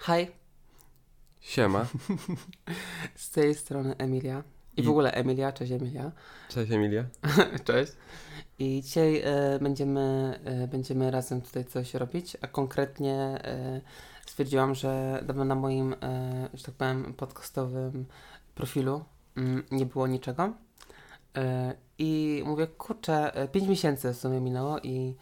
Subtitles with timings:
[0.00, 0.26] Hi,
[1.40, 1.86] Siema.
[3.14, 4.42] z tej strony Emilia.
[4.76, 6.12] I w I- ogóle Emilia, cześć Emilia.
[6.48, 7.04] Cześć Emilia.
[7.64, 7.92] Cześć.
[8.58, 10.00] I dzisiaj e, będziemy,
[10.44, 13.14] e, będziemy razem tutaj coś robić, a konkretnie
[13.44, 13.80] e,
[14.26, 15.94] stwierdziłam, że dawno na moim,
[16.54, 18.06] że tak powiem, podcastowym
[18.54, 19.04] profilu
[19.36, 20.52] mm, nie było niczego.
[21.98, 25.14] I mówię, kurczę, 5 miesięcy w sumie minęło i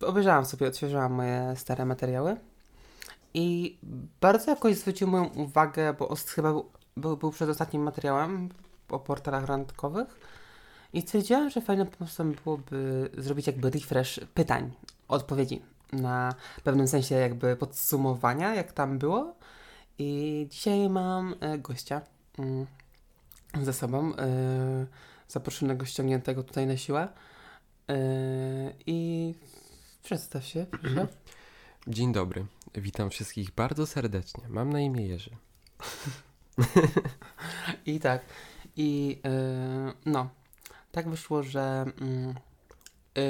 [0.00, 2.36] obejrzałam sobie, odświeżyłam moje stare materiały
[3.36, 3.78] i
[4.20, 8.48] bardzo jakoś zwrócił moją uwagę, bo chyba był, był, był przed ostatnim materiałem
[8.88, 10.20] o portalach randkowych
[10.92, 14.72] i stwierdziłam, że fajnym pomysłem byłoby zrobić jakby refresh pytań,
[15.08, 15.62] odpowiedzi
[15.92, 16.34] na
[16.64, 19.34] pewnym sensie jakby podsumowania, jak tam było.
[19.98, 22.00] I dzisiaj mam e, gościa
[22.38, 22.66] mm,
[23.62, 24.86] ze sobą, e,
[25.28, 27.08] zaproszonego, ściągniętego tutaj na siłę.
[27.88, 27.96] E,
[28.86, 29.34] I
[30.02, 31.06] przedstaw się, proszę.
[31.86, 32.46] Dzień dobry.
[32.76, 34.48] Witam wszystkich bardzo serdecznie.
[34.48, 35.30] Mam na imię Jerzy.
[37.86, 38.22] I tak.
[38.76, 40.28] I yy, no,
[40.92, 41.84] tak wyszło, że
[43.14, 43.22] yy,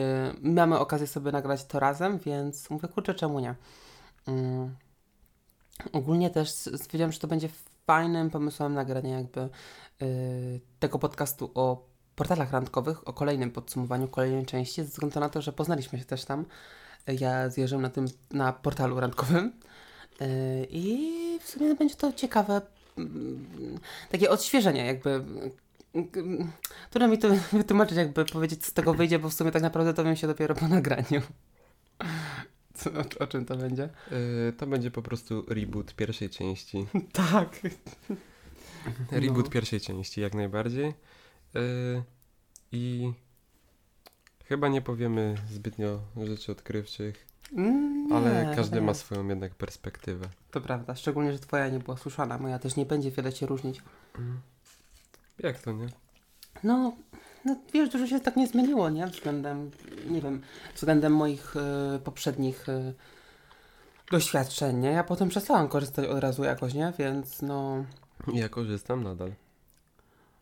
[0.43, 3.55] mamy okazję sobie nagrać to razem, więc mówię, kurczę, czemu nie?
[4.27, 4.35] Yy,
[5.93, 7.49] ogólnie też stwierdziłam, że to będzie
[7.87, 9.49] fajnym pomysłem nagrania jakby
[10.01, 15.43] yy, tego podcastu o portalach randkowych, o kolejnym podsumowaniu kolejnej części, ze względu na to,
[15.43, 16.45] że poznaliśmy się też tam.
[17.07, 19.53] Ja z Jerzym na tym, na portalu randkowym.
[20.21, 20.27] Yy,
[20.71, 22.61] I w sumie będzie to ciekawe
[22.99, 23.79] mm,
[24.11, 25.11] takie odświeżenie jakby.
[25.95, 26.53] mm,
[26.91, 29.93] Trudno mi to wytłumaczyć, jakby powiedzieć, co z tego wyjdzie, bo w sumie tak naprawdę
[29.93, 31.23] dowiem się dopiero po nagraniu.
[32.75, 33.89] Co, o, o czym to będzie?
[34.11, 36.87] Yy, to będzie po prostu reboot pierwszej części.
[37.13, 37.61] Tak.
[39.11, 39.51] Reboot No.
[39.51, 40.95] pierwszej części, jak najbardziej.
[41.55, 42.03] Yy,
[42.73, 43.13] I
[44.49, 48.87] chyba nie powiemy zbytnio rzeczy odkrywczych, Mm, ale nie, każdy nie.
[48.87, 50.29] ma swoją jednak perspektywę.
[50.51, 53.83] To prawda, szczególnie, że twoja nie była słyszana, moja też nie będzie wiele się różnić.
[55.39, 55.87] Jak to nie?
[56.65, 56.93] No,
[57.45, 59.07] no wiesz, dużo się tak nie zmieniło, nie?
[59.07, 59.71] Względem,
[60.11, 60.43] nie wiem,
[60.75, 62.93] względem moich e, poprzednich e,
[64.11, 64.91] doświadczeń, nie?
[64.91, 66.93] Ja potem przestałam korzystać od razu jakoś, nie?
[66.99, 67.85] Więc no...
[68.33, 69.33] Ja korzystam nadal.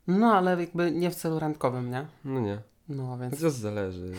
[0.07, 2.07] No, ale jakby nie w celu randkowym, nie?
[2.25, 2.59] No nie.
[2.89, 3.41] No, więc...
[3.41, 4.13] To zależy.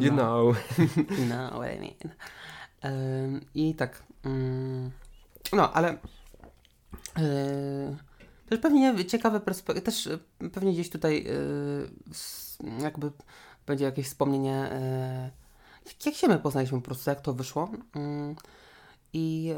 [0.00, 0.16] you No.
[0.16, 0.56] know.
[1.28, 1.94] No, what I mean.
[2.84, 4.02] Ym, I tak.
[4.26, 4.90] ym,
[5.52, 5.98] no, ale.
[7.18, 7.96] Yy,
[8.48, 9.84] też pewnie ciekawe perspektywy.
[9.84, 10.08] Też
[10.52, 11.90] pewnie gdzieś tutaj yy,
[12.82, 13.10] jakby
[13.66, 14.70] będzie jakieś wspomnienie.
[15.84, 17.70] Yy, jak się my poznaliśmy po prostu, jak to wyszło.
[17.96, 18.36] Ym,
[19.14, 19.56] I yy,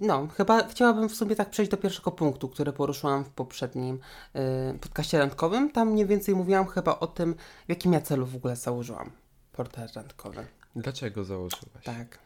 [0.00, 3.98] no, chyba chciałabym w sumie tak przejść do pierwszego punktu, który poruszyłam w poprzednim
[4.34, 4.40] yy,
[4.80, 5.70] podcaście randkowym.
[5.70, 7.34] Tam mniej więcej mówiłam chyba o tym,
[7.66, 9.10] w jakim ja celu w ogóle założyłam
[9.52, 10.46] portal randkowy.
[10.76, 11.84] Dlaczego założyłaś?
[11.84, 12.18] Tak.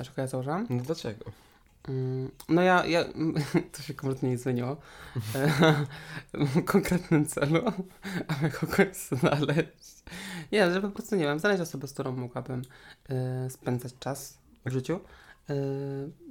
[0.00, 0.66] A czego ja założyłam?
[0.70, 1.24] No dlaczego?
[1.88, 3.04] Mm, No ja, ja
[3.72, 4.76] to się kompletnie nie zmieniło.
[5.34, 5.50] E,
[6.46, 7.62] w konkretnym celu,
[8.28, 10.04] aby kogoś znaleźć.
[10.52, 12.62] Nie, że po prostu nie wiem, znaleźć osobę, z którą mogłabym
[13.08, 15.00] e, spędzać czas w życiu.
[15.50, 15.54] E,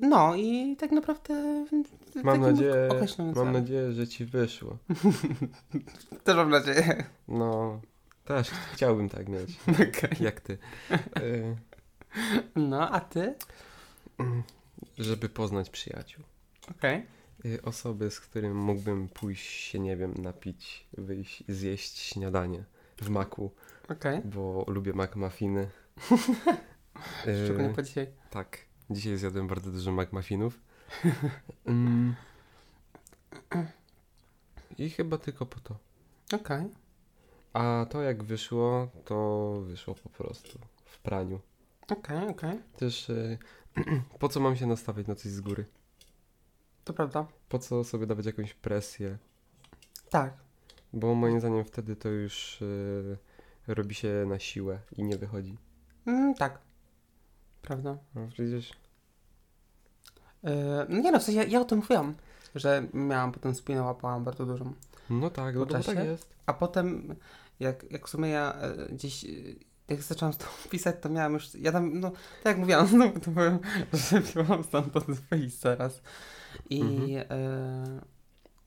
[0.02, 1.66] no i tak naprawdę
[2.16, 2.90] w Mam nadzieję,
[3.36, 4.78] mam nadzieję, że ci wyszło.
[6.24, 7.06] Też mam nadzieję.
[7.28, 7.82] No,
[8.26, 9.60] też chciałbym tak mieć,
[9.90, 10.18] Okej.
[10.20, 10.58] jak ty.
[12.56, 13.36] No, a ty?
[14.98, 16.24] żeby poznać przyjaciół.
[16.72, 17.06] Okej.
[17.46, 22.64] Y, osoby, z którym mógłbym pójść się, nie wiem, napić, wyjść, zjeść śniadanie
[23.02, 23.52] w maku,
[23.90, 24.22] Okej.
[24.26, 25.70] bo lubię McMuffiny.
[27.28, 28.08] Y, Szczególnie po dzisiaj.
[28.30, 28.58] Tak,
[28.90, 30.60] dzisiaj zjadłem bardzo dużo McMuffinów.
[31.66, 32.16] Mm.
[34.78, 35.76] I chyba tylko po to.
[36.34, 36.66] Okej.
[37.54, 41.40] A to jak wyszło, to wyszło po prostu w praniu.
[41.92, 42.60] Okej, okej.
[42.78, 43.38] Też y,
[44.20, 45.66] po co mam się nastawiać na coś z góry?
[46.84, 47.28] To prawda.
[47.50, 49.18] Po co sobie dawać jakąś presję?
[50.10, 50.34] Tak.
[50.94, 53.18] Bo moim zdaniem wtedy to już y,
[53.68, 55.58] robi się na siłę i nie wychodzi.
[56.06, 56.65] Mm, tak.
[57.66, 57.98] Prawda.
[58.16, 58.74] No przecież
[60.44, 62.16] Yy, nie no, w sensie ja, ja o tym mówiłam,
[62.56, 64.74] że miałam potem spinę, łapałam bardzo dużą.
[65.10, 66.36] no tak, no bo tak jest.
[66.46, 67.16] A potem,
[67.60, 69.28] jak, jak w sumie ja e, gdzieś, e,
[69.88, 73.32] jak zaczęłam tą pisać, to miałam już, ja tam, no, tak jak mówiłam, znowu to
[73.32, 73.60] powiem,
[73.94, 76.02] że wziąłam stamtąd wyjść zaraz.
[76.70, 77.26] I, Mhm.
[77.30, 78.02] e,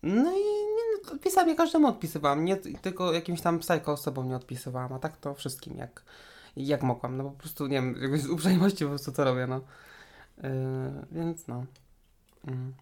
[0.03, 4.37] no i nie, no, odpisałam, ja każdemu odpisywałam, nie tylko jakimś tam psycho osobom nie
[4.37, 6.03] odpisywałam, a tak to wszystkim, jak,
[6.67, 9.61] jak mogłam, no po prostu, nie wiem, jakoś z uprzejmości po prostu to robię, no.
[10.45, 11.65] E, więc no.
[12.47, 12.75] Mm.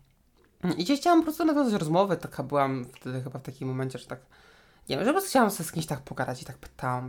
[0.76, 4.06] I gdzieś chciałam po prostu nawiązać rozmowę, taka byłam wtedy chyba w takim momencie, że
[4.06, 4.20] tak
[4.88, 7.04] Nie wiem, że po prostu chciałam sobie z kimś tak pogadać i tak pytałam.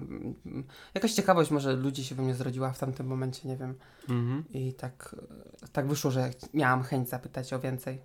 [0.45, 3.75] Mm, Jakaś ciekawość może ludzi się we mnie zrodziła w tamtym momencie, nie wiem.
[4.09, 4.43] Mhm.
[4.49, 5.15] I tak,
[5.63, 8.01] e, tak wyszło, że miałam chęć zapytać o więcej.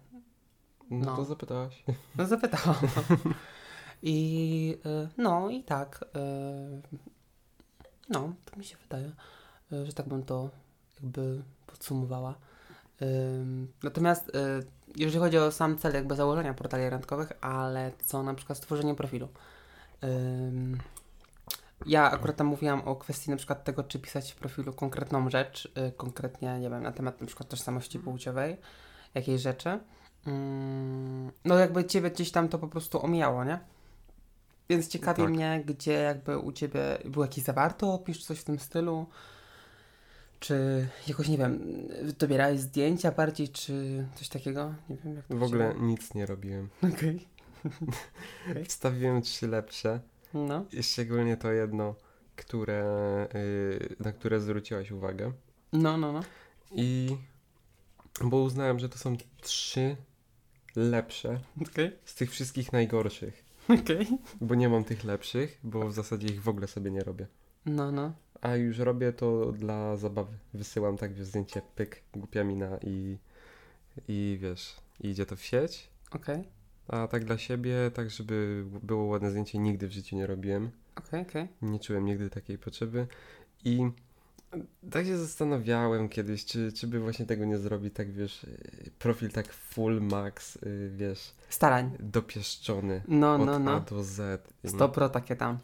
[0.90, 1.16] No, No.
[1.16, 1.84] to zapytałaś.
[2.16, 2.76] No zapytałam.
[4.02, 6.04] I e, no i tak.
[8.12, 9.12] E, No, tak mi się wydaje,
[9.72, 10.50] e, że tak bym to
[11.02, 12.34] jakby podsumowała.
[13.82, 14.60] Natomiast e,
[14.96, 19.28] jeżeli chodzi o sam cel jakby założenia portali randkowych, ale co na przykład stworzenie profilu.
[21.86, 25.72] Ja akurat tam mówiłam o kwestii na przykład tego, czy pisać w profilu konkretną rzecz,
[25.88, 28.56] y, konkretnie, nie wiem, na temat na przykład tożsamości płciowej,
[29.14, 29.78] jakiejś rzeczy.
[30.26, 33.58] Mm, No jakby ciebie gdzieś tam to po prostu omijało, nie?
[34.72, 35.30] Więc ciekawi Tak.
[35.30, 39.06] mnie, gdzie jakby u ciebie był jakiś zawarty opis, czy coś w tym stylu.
[40.40, 41.60] Czy jakoś, nie wiem,
[42.18, 44.74] dobierałeś zdjęcia bardziej, czy coś takiego?
[44.88, 46.68] Nie wiem, jak to W ogóle nic nie robiłem.
[46.94, 47.28] Okej.
[48.68, 50.00] Wstawiłem trzy lepsze.
[50.34, 51.94] No, I Szczególnie to jedno,
[52.36, 55.32] które, y, na które zwróciłaś uwagę.
[55.72, 56.20] no, no, no.
[56.74, 57.16] I
[58.24, 59.96] bo uznałem, że to są trzy
[60.76, 63.44] lepsze Okej, z tych wszystkich najgorszych.
[63.68, 64.06] Okej.
[64.40, 67.26] Bo nie mam tych lepszych, bo w zasadzie ich w ogóle sobie nie robię.
[67.66, 68.12] No, no.
[68.40, 70.36] A już robię to dla zabawy.
[70.54, 73.18] Wysyłam tak wiesz, zdjęcie pyk, głupia mina i,
[74.08, 75.88] i wiesz, i idzie to w sieć.
[76.10, 76.44] Okej,
[76.88, 80.70] A tak dla siebie, tak żeby było ładne zdjęcie, nigdy w życiu nie robiłem.
[80.96, 81.48] okej, okej.
[81.62, 83.06] Nie czułem nigdy takiej potrzeby.
[83.64, 83.90] I
[84.90, 89.30] tak się zastanawiałem kiedyś, czy, czy by właśnie tego nie zrobić, tak wiesz, y, profil
[89.30, 91.90] tak full max, y, wiesz, Starań.
[92.00, 93.02] dopieszczony.
[93.08, 93.80] No, Od no, A no.
[93.80, 94.48] do Z.
[94.64, 95.58] I- 100 takie tam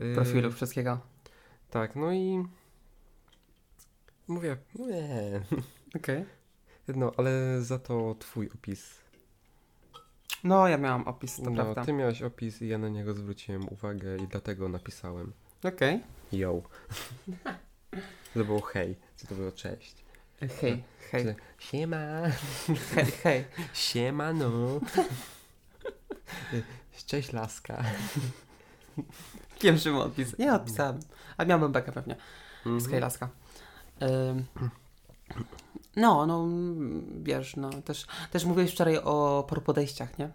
[0.00, 0.98] y, profilów, wszystkiego.
[1.70, 2.44] Tak, no i
[4.28, 5.40] mówię, nie,
[5.96, 6.24] Okej.
[6.96, 9.04] no, ale za to twój opis.
[10.44, 11.84] No, ja miałam opis, to No, prawda.
[11.84, 15.32] ty miałeś opis i ja na niego zwróciłem uwagę i dlatego napisałem
[15.64, 16.00] Okej.
[16.32, 16.62] yo.
[18.40, 20.04] to było hej, czy to było cześć.
[20.60, 21.96] Hej, hej, Czy siema,
[22.94, 23.44] hej, hej.
[23.74, 24.50] siema no.
[27.06, 27.84] Cześć laska.
[29.60, 30.38] Pierwszy odpis.
[30.38, 31.00] Nie odpisałem.
[31.36, 32.16] A miałbym bekę pewnie.
[32.64, 32.90] Z Mhm.
[32.90, 33.28] Hejlaska.
[34.02, 34.44] Ym,
[35.96, 40.30] No, no, mm, wiesz, no, też, też mówiłeś wczoraj o paru podejściach, nie?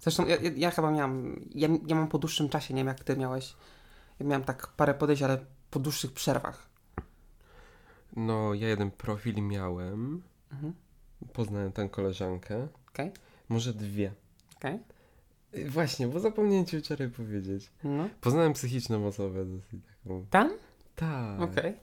[0.00, 3.04] Zresztą ja, ja, ja chyba miałam, ja, ja mam po dłuższym czasie, nie wiem jak
[3.04, 3.56] ty miałeś.
[4.20, 5.38] Ja miałam tak parę podejść, ale
[5.70, 6.70] po dłuższych przerwach.
[8.16, 10.22] No, ja jeden profil miałem.
[10.52, 10.72] Mhm.
[11.32, 12.68] Poznałem tę koleżankę.
[12.88, 13.10] Okej.
[13.48, 14.12] Może dwie.
[14.56, 14.78] Okej.
[15.54, 17.70] Y, Właśnie, bo zapomniałem ci wczoraj powiedzieć.
[17.84, 18.08] No.
[18.20, 20.26] Poznałem psychiczną osobę dosyć taką.
[20.30, 20.50] Tam?
[20.96, 21.40] Tak.
[21.40, 21.74] Okej.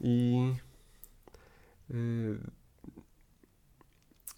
[0.00, 0.54] I
[1.90, 2.38] yy,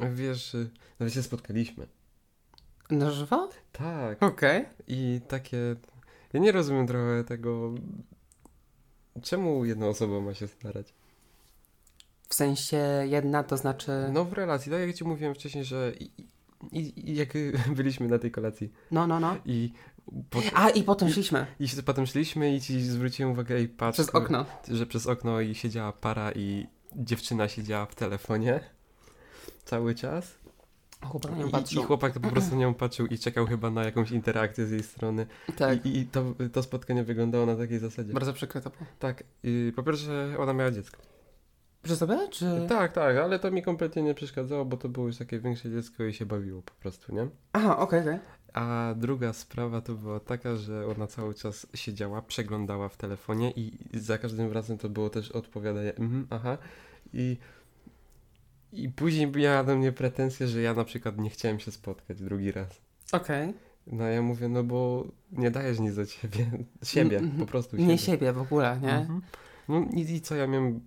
[0.01, 1.87] wiesz, y, nawet się spotkaliśmy.
[2.91, 3.49] Na żywo?
[3.73, 4.23] Tak.
[4.23, 4.65] Okej.
[4.87, 5.77] I takie.
[6.33, 7.75] Ja nie rozumiem trochę tego.
[9.23, 10.95] Czemu jedna osoba ma się starać?
[12.29, 12.79] W sensie
[13.09, 13.93] jedna to znaczy...
[14.13, 16.11] No w relacji, tak jak ci mówiłem wcześniej, że i,
[16.73, 17.29] i, i jak
[17.77, 19.37] byliśmy na tej kolacji No, no, no.
[19.47, 19.73] i,
[20.31, 21.47] po, A, i potem szliśmy.
[21.61, 24.47] i się potem szliśmy i ci zwróciłem uwagę i patrz, Przez okno.
[24.69, 26.67] że przez okno i siedziała para i
[26.97, 28.61] dziewczyna siedziała w telefonie
[29.65, 30.35] cały czas.
[31.05, 31.83] Chłopak na nią I, I patrzył.
[31.83, 34.83] chłopak to po prostu na nią patrzył i czekał chyba na jakąś interakcję z jej
[34.83, 35.27] strony.
[35.57, 35.87] Tak.
[35.87, 38.13] I, i to, to spotkanie wyglądało na takiej zasadzie.
[38.13, 38.85] Bardzo przykre to było.
[38.99, 40.99] Tak, y, po pierwsze ona miała dziecko.
[41.83, 42.67] Przy sobie, czy...
[42.69, 46.05] Tak, tak, ale to mi kompletnie nie przeszkadzało, bo to było już takie większe dziecko
[46.05, 47.29] i się bawiło po prostu, nie?
[47.53, 48.19] Aha, okej, okej.
[48.53, 53.79] A druga sprawa to była taka, że ona cały czas siedziała, przeglądała w telefonie i
[53.95, 56.59] za każdym razem to było też odpowiadanie mhm, aha
[57.13, 57.37] i
[58.75, 62.53] i później miała do mnie pretensje, że ja na przykład nie chciałem się spotkać drugi
[62.53, 62.69] raz.
[63.13, 63.55] Okej.
[63.87, 66.47] No ja mówię, no bo nie dajesz nic do ciebie,
[66.83, 67.39] siebie, Mhm.
[67.41, 67.99] po prostu Nie siebie.
[67.99, 68.95] siebie w ogóle, nie?
[68.95, 69.21] Mhm.
[69.69, 70.81] No i, i co ja miałem,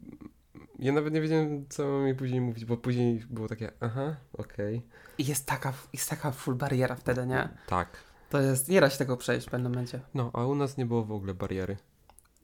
[0.79, 4.81] ja nawet nie wiedziałem co mam jej później mówić, bo później było takie, aha, okej.
[5.17, 7.49] I jest taka, jest taka full bariera wtedy, nie?
[7.67, 7.89] Tak.
[8.29, 9.99] To jest, nie da się tego przejść w pewnym momencie.
[10.13, 11.77] No, a u nas nie było w ogóle bariery.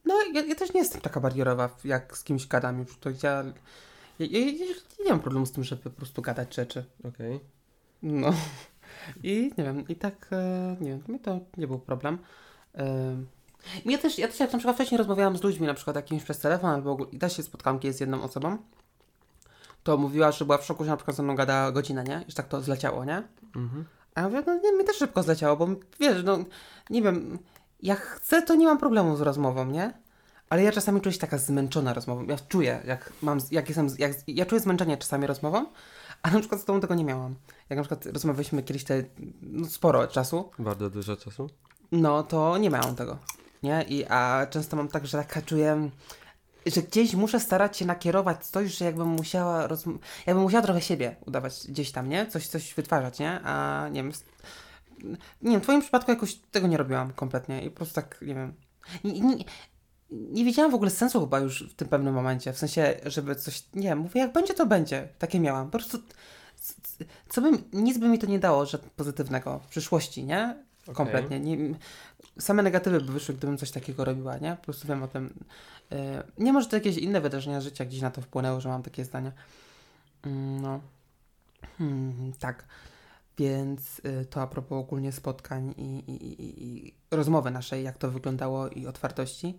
[0.04, 2.98] No, ja, ja też nie jestem taka barierowa, jak z kimś gadam już.
[2.98, 3.44] To ja,
[4.18, 6.84] ja, ja, ja nie mam problemu z tym, żeby po prostu gadać rzeczy.
[7.08, 7.40] Okej.
[8.02, 8.32] No.
[9.22, 12.18] I nie wiem, i tak, e, nie wiem, mi to nie był problem.
[12.74, 13.16] E,
[13.84, 16.38] ja też, ja też jak na przykład wcześniej rozmawiałam z ludźmi, na przykład jakimś przez
[16.38, 18.58] telefon, albo i też się spotkałam kiedyś z jedną osobą,
[19.82, 22.22] to mówiła, że była w szoku, że na przykład ze mną gada godzinę, nie?
[22.26, 23.22] Już tak to zleciało, nie?
[23.56, 23.84] Mhm.
[24.14, 25.68] A ja mówię, no nie, mi też szybko zleciało, bo
[26.00, 26.38] wiesz, no
[26.90, 27.38] nie wiem,
[27.82, 29.92] jak chcę, to nie mam problemu z rozmową, nie?
[30.54, 32.24] Ale ja czasami czuję się taka zmęczona rozmową.
[32.24, 35.66] Ja czuję, jak mam, jak jestem, jak, ja czuję zmęczenie czasami rozmową,
[36.22, 37.34] A na przykład z tobą tego nie miałam.
[37.70, 39.04] Jak na przykład rozmawialiśmy kiedyś te,
[39.42, 41.50] no, sporo czasu, Bardzo dużo czasu.
[41.92, 43.18] no to nie miałam tego.
[43.62, 43.84] Nie?
[43.88, 45.90] I, a często mam tak, że taka czuję,
[46.66, 49.68] że gdzieś muszę starać się nakierować coś, że jakbym musiała,
[50.26, 52.26] jakbym musiała trochę siebie udawać gdzieś tam, nie?
[52.26, 53.40] Coś, coś wytwarzać, nie?
[53.44, 54.12] A nie wiem,
[55.42, 58.34] nie wiem, w twoim przypadku jakoś tego nie robiłam kompletnie i po prostu tak, nie
[58.34, 58.54] wiem,
[59.04, 59.44] nie, nie,
[60.14, 63.62] nie wiedziałam w ogóle sensu chyba już w tym pewnym momencie, w sensie, żeby coś,
[63.74, 65.98] nie mówię, jak będzie, to będzie, takie miałam, po prostu,
[67.28, 70.56] co bym, nic by mi to nie dało, że pozytywnego w przyszłości, nie?
[70.94, 71.40] Kompletnie.
[71.40, 71.74] Nie,
[72.38, 74.56] same negatywy by wyszły, gdybym coś takiego robiła, nie?
[74.56, 75.34] Po prostu wiem o tym.
[75.92, 79.04] E, nie może to jakieś inne wydarzenia życia gdzieś na to wpłynęły, że mam takie
[79.04, 79.32] zdania.
[80.26, 80.80] Mm, No.
[81.78, 82.64] Hmm, tak.
[83.38, 88.10] Więc y, to a propos ogólnie spotkań i, i, i- i rozmowy naszej, jak to
[88.10, 89.58] wyglądało i otwartości.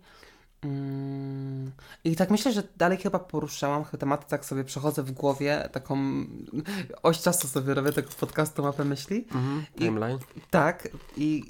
[0.62, 1.72] Mm,
[2.04, 5.96] I tak myślę, że dalej chyba poruszałam tematy, tak sobie przechodzę w głowie, taką
[7.02, 9.16] oś czasu sobie robię tego podcastu, mapę myśli.
[9.34, 9.64] Mhm.
[9.76, 10.18] I- Timeline.
[10.50, 11.42] Tak, i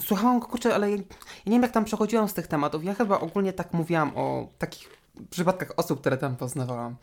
[0.00, 1.04] słuchałam go, kurczę, ale ja nie
[1.46, 2.84] wiem, jak tam przechodziłam z tych tematów.
[2.84, 4.88] Ja chyba ogólnie tak mówiłam o takich
[5.30, 6.96] przypadkach osób, które tam poznawałam.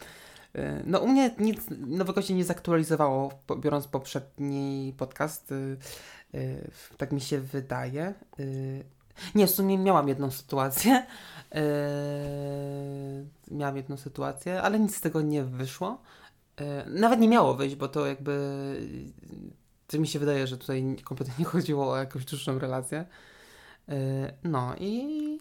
[0.55, 5.51] Y, No u mnie nic nowego się nie zaktualizowało, biorąc poprzedni podcast.
[5.51, 5.77] y,
[6.35, 8.13] y, Tak mi się wydaje.
[9.35, 11.05] Nie, w sumie miałam jedną sytuację.
[11.55, 11.57] y,
[13.51, 16.01] Miałam jedną sytuację, ale nic z tego nie wyszło.
[16.61, 18.31] Y, Nawet nie miało wyjść, bo to jakby
[19.87, 23.05] to mi się wydaje, że tutaj kompletnie nie chodziło o jakąś dłuższą relację.
[23.87, 23.95] Yy,
[24.43, 25.39] No i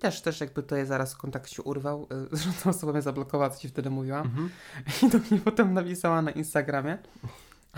[0.00, 2.06] też, też jakby tutaj zaraz kontakt się urwał.
[2.10, 4.26] Yy, Zresztą osoba mnie zablokowała, co ci wtedy mówiłam.
[4.26, 4.50] Mhm.
[5.02, 6.98] I do mnie potem napisała na Instagramie.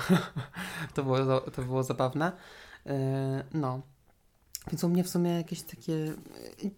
[0.94, 2.32] to, było, to było zabawne.
[2.86, 2.92] Yy,
[3.54, 3.80] No.
[4.70, 6.14] Więc u mnie w sumie jakieś takie yy,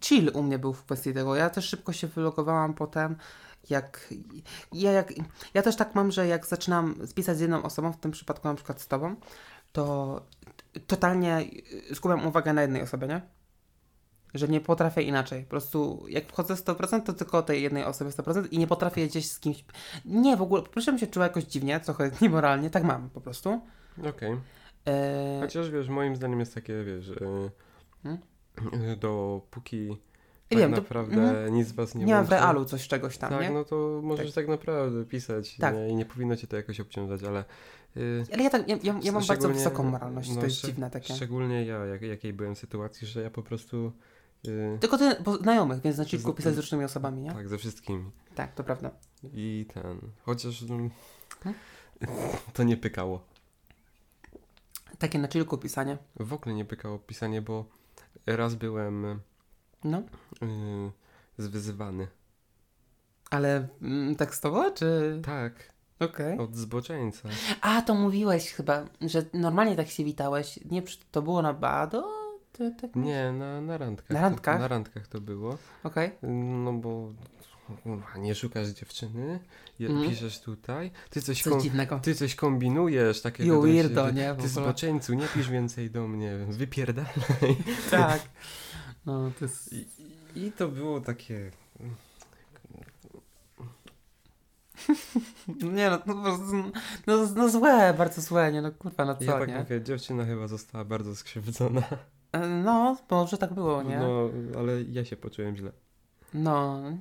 [0.01, 1.37] chill u mnie był w kwestii tego.
[1.37, 3.17] Ja też szybko się wylogowałam potem,
[3.71, 4.15] jak
[4.73, 5.13] ja, jak
[5.55, 8.55] ja też tak mam, że jak zaczynam spisać z jedną osobą, w tym przypadku na
[8.55, 9.17] przykład z tobą,
[9.73, 10.21] to
[10.87, 11.45] totalnie
[11.89, 13.21] yy, skupiam uwagę na jednej osobie, nie?
[14.35, 15.43] Że nie potrafię inaczej.
[15.43, 19.07] Po prostu jak wchodzę 100%, to tylko o tej jednej osobie 100% i nie potrafię
[19.07, 19.65] gdzieś z kimś...
[20.05, 23.61] Nie, w ogóle, po prostu się czuła jakoś dziwnie, trochę niemoralnie, tak mam po prostu.
[24.09, 24.37] Okej.
[24.87, 27.51] Eee, Chociaż wiesz, moim zdaniem jest takie, wiesz, y,
[28.03, 28.19] Hmm?
[29.01, 29.97] dopóki
[30.49, 31.55] tak wiem, to- naprawdę mhm.
[31.55, 33.51] nic was nie nie mam w realu coś czegoś tam, Tak, nie?
[33.51, 35.75] no to możesz tak, naprawdę pisać Tak.
[35.75, 35.89] nie?
[35.89, 37.45] i nie powinno cię to jakoś obciążać, ale...
[37.97, 40.91] y, Ale ja, tak, ja, ja, ja mam bardzo wysoką moralność, no, to jest dziwne
[40.91, 41.15] takie.
[41.15, 43.93] Szczególnie ja, jak, jakiej byłem w sytuacji, że ja po prostu...
[44.49, 47.29] y, Tylko ty, znajomych, więc na chillku Z- pisać z różnymi osobami, nie?
[47.29, 48.11] Tak, tak, ze wszystkimi.
[48.55, 48.91] to prawda.
[49.35, 49.99] I ten...
[50.23, 50.63] Chociaż...
[50.63, 50.77] no,
[51.43, 51.59] Hmm?
[52.55, 53.21] To nie pykało.
[54.99, 55.99] Takie na chillku pisanie.
[56.21, 57.65] W ogóle nie pykało pisanie, bo
[58.27, 59.21] raz byłem
[59.85, 60.03] No, y,
[61.39, 62.07] zwyzywany.
[63.31, 65.21] ale mm, tekstowo, czy...
[65.25, 66.39] Tak, Okej.
[66.39, 67.29] od zboczeńca.
[67.61, 70.59] A, to mówiłeś chyba, że normalnie tak się witałeś.
[70.71, 72.09] Nie, to było na Bado?
[72.53, 74.11] Ty, tak Nie, na, na randkach.
[74.11, 74.55] Na randkach?
[74.57, 75.59] To, na randkach to było.
[75.85, 76.11] Okej.
[76.65, 77.13] No bo
[77.67, 79.41] kurwa, nie szukasz dziewczyny,
[79.79, 80.11] je, Mhm.
[80.11, 84.35] piszesz tutaj, ty coś, Coś kom, ty coś kombinujesz takiego You weirdo, nie?
[84.35, 87.57] Ty zboczeńcu, nie pisz więcej do mnie, wypierdalaj.
[87.91, 88.21] Tak.
[89.07, 89.73] No, to jest...
[89.73, 89.87] I,
[90.37, 91.51] I to było takie...
[95.63, 96.39] Nie no, no,
[97.07, 99.59] no, no złe, bardzo złe, nie no kurwa, no co, ja tak nie?
[99.59, 101.83] mówię, dziewczyna chyba została bardzo skrzywdzona.
[102.33, 103.99] E, No, może tak było, nie?
[103.99, 105.73] No, ale ja się poczułem źle.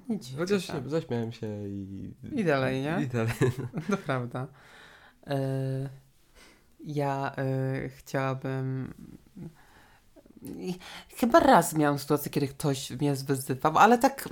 [0.10, 0.40] Nie dziwne.
[0.40, 2.14] Chociaż się, zaśmiałem się i...
[2.32, 3.00] I dalej, nie?
[3.04, 3.34] I dalej.
[3.90, 4.48] To prawda.
[5.28, 5.90] E,
[6.86, 8.94] ja e, chciałabym.
[11.18, 14.30] Chyba raz miałam sytuację, kiedy ktoś mnie zwyzywał, ale tak.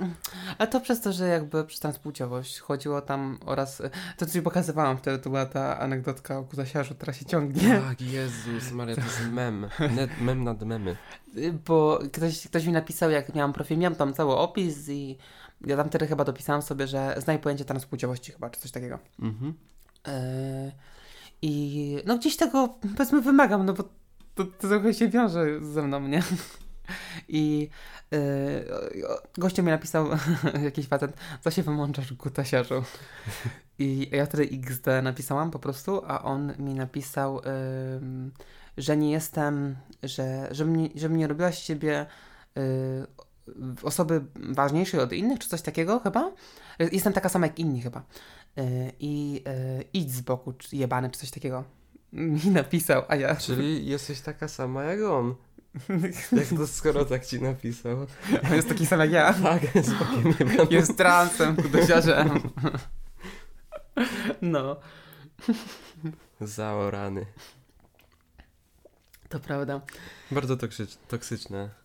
[0.58, 3.82] Ale to przez to, że jakby przez transpłciowość chodziło tam oraz.
[4.16, 7.80] To, co ci pokazywałam wtedy, to była ta anegdotka o kutasiarzu, która się ciągnie.
[7.88, 9.68] Tak, Jezus Maria, to jest mem.
[9.96, 10.96] Net, mem nad memy.
[11.66, 15.18] Bo ktoś, ktoś mi napisał, jak miałam profil, miałam tam cały opis i
[15.66, 18.98] ja tam wtedy chyba dopisałam sobie, że znaj pojęcie transpłciowości chyba, czy coś takiego.
[19.20, 19.54] Mhm.
[20.06, 20.12] Yy,
[21.42, 23.84] I no gdzieś tego powiedzmy wymagam, no bo
[24.34, 26.22] to, to trochę się wiąże ze mną, nie?
[27.28, 27.68] I
[28.10, 28.18] yy,
[29.38, 30.06] gościu mi napisał
[30.64, 32.84] jakiś patent, co się wymączasz gutasiarzu.
[33.78, 37.40] I ja wtedy XD napisałam po prostu, a on mi napisał,
[37.96, 38.32] ym,
[38.76, 42.06] że nie jestem, że, żebym, nie, żebym nie robiła z siebie
[42.56, 42.62] yy,
[43.82, 46.32] osoby ważniejszej od innych, czy coś takiego chyba.
[46.92, 48.02] Jestem taka sama jak inni chyba.
[48.56, 48.64] Yy,
[49.00, 51.64] I yy, idź z boku, jebany, czy coś takiego.
[52.14, 53.36] Mi napisał, a ja...
[53.36, 55.34] Czyli jesteś taka sama jak on.
[56.38, 58.06] Jak to skoro tak ci napisał?
[58.44, 59.32] On jest taki sam jak ja.
[59.32, 59.62] Tak,
[60.38, 60.66] będę.
[60.70, 62.40] Jest transem, kudosiarzem.
[64.42, 64.76] No.
[66.40, 67.26] Zaorany.
[69.28, 69.80] To prawda.
[70.30, 71.83] Bardzo toksycz, toksyczne.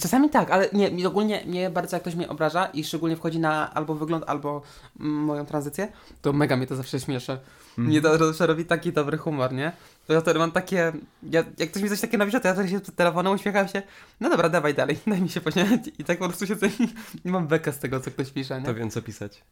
[0.00, 3.74] Czasami tak, ale nie, ogólnie mnie bardzo jak ktoś mnie obraża i szczególnie wchodzi na
[3.74, 4.62] albo wygląd, albo
[5.00, 7.32] mm, moją tranzycję, to mega mnie to zawsze śmieszy.
[7.32, 7.88] Mhm.
[7.88, 9.72] Mnie to zawsze robi taki dobry humor, nie?
[10.06, 12.68] To ja wtedy mam takie, ja, jak ktoś mi coś takiego napisze, to ja tak
[12.68, 13.82] się przed telefonem uśmiecham się,
[14.20, 16.88] no dobra, dawaj dalej, daj mi się pośmiać i tak po prostu i
[17.24, 18.66] nie mam bekę z tego, co ktoś pisze, nie?
[18.66, 19.44] To wiem co pisać.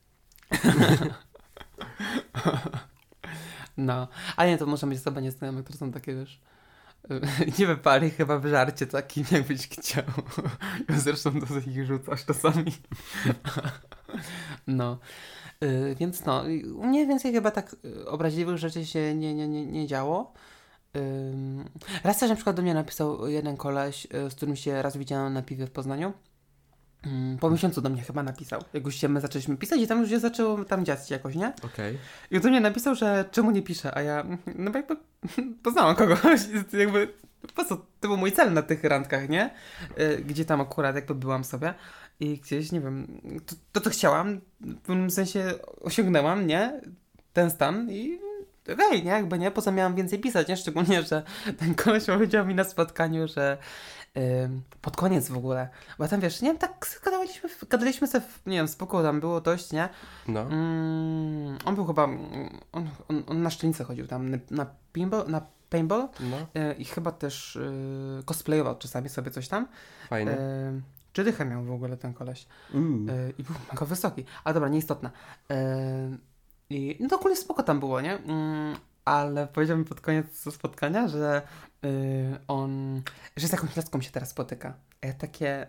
[3.76, 6.40] No, ale nie, to muszą być osoby nieznajome, które są takie, wiesz,
[7.58, 10.04] nie wypali chyba w żarcie takim, jakbyś chciał.
[10.88, 12.72] Zresztą do ich rzucasz czasami.
[14.66, 14.98] No,
[15.64, 16.44] y, więc no,
[16.76, 20.32] u mnie więcej chyba tak y, obraźliwych rzeczy się nie, nie, nie, nie działo.
[22.04, 25.32] Raz też na przykład do mnie napisał jeden koleś, y, z którym się raz widziałem
[25.32, 26.12] na piwie w Poznaniu.
[27.06, 28.60] Ym, Po miesiącu do mnie chyba napisał.
[28.72, 31.52] Jak już się my zaczęliśmy pisać i tam już się zaczęło tam dziać jakoś, nie?
[31.64, 31.98] Okej.
[32.30, 34.96] I on do mnie napisał, że czemu nie pisze, a ja, no bo jakby
[35.64, 36.40] poznałam kogoś,
[36.78, 37.08] jakby,
[37.54, 39.50] po co, to był mój cel na tych randkach, nie?
[40.00, 41.74] Y, Gdzie tam akurat jakby byłam sobie
[42.20, 46.80] i gdzieś, nie wiem, to, to co chciałam, w pewnym sensie osiągnęłam, nie?
[47.32, 48.18] Ten stan i
[48.72, 49.10] okej, nie?
[49.10, 50.56] Jakby nie, poza miałam więcej pisać, nie?
[50.56, 51.22] Szczególnie, że
[51.58, 53.58] ten koleś powiedział mi na spotkaniu, że
[54.80, 58.68] pod koniec w ogóle, bo tam wiesz, nie wiem, tak gadaliśmy, gadaliśmy sobie, nie wiem,
[58.68, 59.88] spoko, tam było dość, nie?
[60.28, 60.40] No.
[60.40, 62.04] Mm, on był chyba.
[62.04, 65.40] mm, On, on, on na szczelicę chodził tam na, pinball, na
[65.70, 66.36] paintball No.
[66.54, 69.68] e, i chyba też e, cosplayował czasami sobie coś tam.
[70.08, 70.38] Fajne.
[70.38, 70.80] E,
[71.12, 72.46] czy dychę miał w ogóle ten koleś?
[72.74, 72.78] E,
[73.38, 74.24] I był mega wysoki.
[74.44, 75.10] Ale dobra, nieistotne.
[75.50, 76.16] E,
[76.70, 78.18] I no to ogólnie spoko tam było, nie?
[79.04, 81.42] Ale powiedział mi pod koniec spotkania, że
[81.84, 83.02] y, on,
[83.36, 84.74] że z jakąś laską się teraz spotyka.
[85.02, 85.66] A ja takie,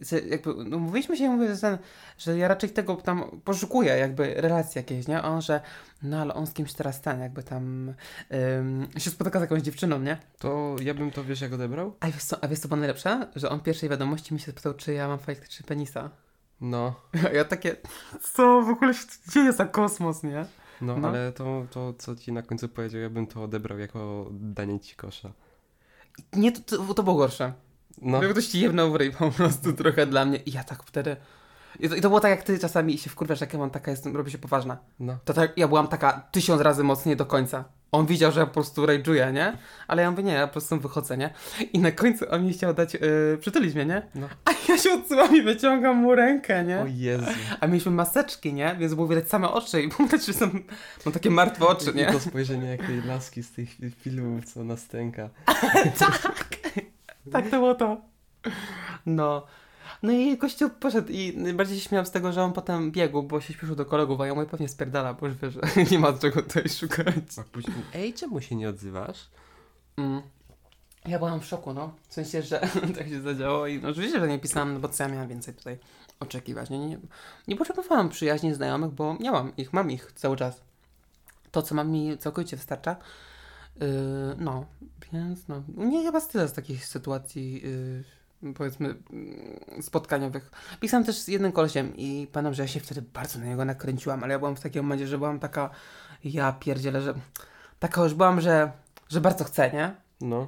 [0.00, 1.78] że jakby, no mówiliśmy się, mówię, że, ten,
[2.18, 5.22] że ja raczej tego tam poszukuję, jakby relacji jakieś, nie?
[5.22, 5.60] On, że
[6.02, 7.94] no ale on z kimś teraz ten, jakby tam
[8.58, 10.18] ym, się spotyka z jakąś dziewczyną, nie?
[10.38, 11.96] To ja bym to wiesz jak odebrał?
[12.00, 13.28] A wiesz co, a wiesz co było najlepsze?
[13.36, 16.10] Że on pierwszej wiadomości mi się spytał, czy ja mam czy penisa.
[16.60, 16.94] No.
[17.26, 17.76] A ja takie,
[18.32, 20.44] co w ogóle się dzieje za kosmos, nie?
[20.80, 21.08] No, No.
[21.08, 24.96] ale to, to, co ci na końcu powiedział, ja bym to odebrał jako danie ci
[24.96, 25.32] kosza.
[26.32, 27.52] Nie, to, to, to było gorsze.
[28.02, 28.20] No.
[28.20, 31.16] Ktoś ci jebnął w ryj po prostu trochę dla mnie i ja tak wtedy...
[31.80, 33.90] I to, I to było tak jak ty czasami się wkurwiasz, jak ja mam taka
[33.90, 34.78] jestem, robię się poważna.
[35.00, 35.18] No.
[35.24, 37.64] To tak, ja byłam taka tysiąc razy mocniej do końca.
[37.92, 39.58] On widział, że ja po prostu rage'uję, nie?
[39.88, 41.30] Ale ja mówię, nie, ja po prostu wychodzę, nie?
[41.72, 44.02] I na końcu on mi chciał dać, yy, przytulić mnie, nie?
[44.14, 44.28] No.
[44.44, 46.80] A ja się odsyłam i wyciągam mu rękę, nie?
[46.80, 47.24] O Jezu.
[47.60, 48.76] A mieliśmy maseczki, nie?
[48.78, 50.50] Więc było widać same oczy i było widać, że są,
[51.04, 52.12] mam takie martwe oczy, I nie?
[52.12, 53.68] to spojrzenie jak tej laski z tych
[54.02, 55.28] filmów, co na stęka.
[57.32, 57.96] Tak, to było to.
[59.06, 59.46] No.
[60.02, 63.40] No i gościu poszedł i najbardziej się śmiałam z tego, że on potem biegł, bo
[63.40, 65.60] się śpieszył do kolegów, a ja mówię, pewnie spierdala, bo już wiesz, że
[65.90, 67.14] nie ma czego tutaj szukać.
[67.38, 69.28] A później, ej, czemu się nie odzywasz?
[69.96, 70.22] Mm.
[71.06, 71.92] Ja byłam w szoku, no.
[72.08, 72.60] W sensie, że
[72.96, 75.54] tak się zadziało i no, oczywiście, że nie pisałam, no bo co ja miałam więcej
[75.54, 75.78] tutaj
[76.20, 76.70] oczekiwać.
[76.70, 76.98] Nie, nie,
[77.48, 80.60] nie potrzebowałam przyjaźni znajomych, bo miałam ich, mam ich cały czas.
[81.50, 82.96] To, co mam mi całkowicie wystarcza.
[83.80, 83.86] Yy,
[84.38, 84.66] no,
[85.12, 85.62] więc no.
[85.76, 88.04] Nie chyba tyle z takich sytuacji, yy,
[88.54, 88.94] powiedzmy,
[89.76, 90.50] yy, spotkaniowych.
[90.80, 94.24] Pisałam też z jednym kolesiem i pamiętam, że ja się wtedy bardzo na niego nakręciłam,
[94.24, 95.70] ale ja byłam w takim momencie, że byłam taka,
[96.24, 97.14] ja pierdzielę, że
[97.78, 98.72] taka już byłam, że,
[99.08, 99.94] że bardzo chcę, nie?
[100.20, 100.46] No.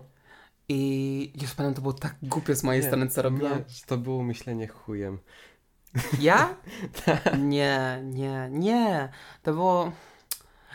[0.69, 3.59] I już pamiętam, to było tak głupie z mojej Nie, strony, co robiłam.
[3.59, 5.19] Nie, to było myślenie chujem.
[6.21, 6.55] Ja?
[7.39, 9.09] Nie, nie, nie.
[9.43, 9.93] To było...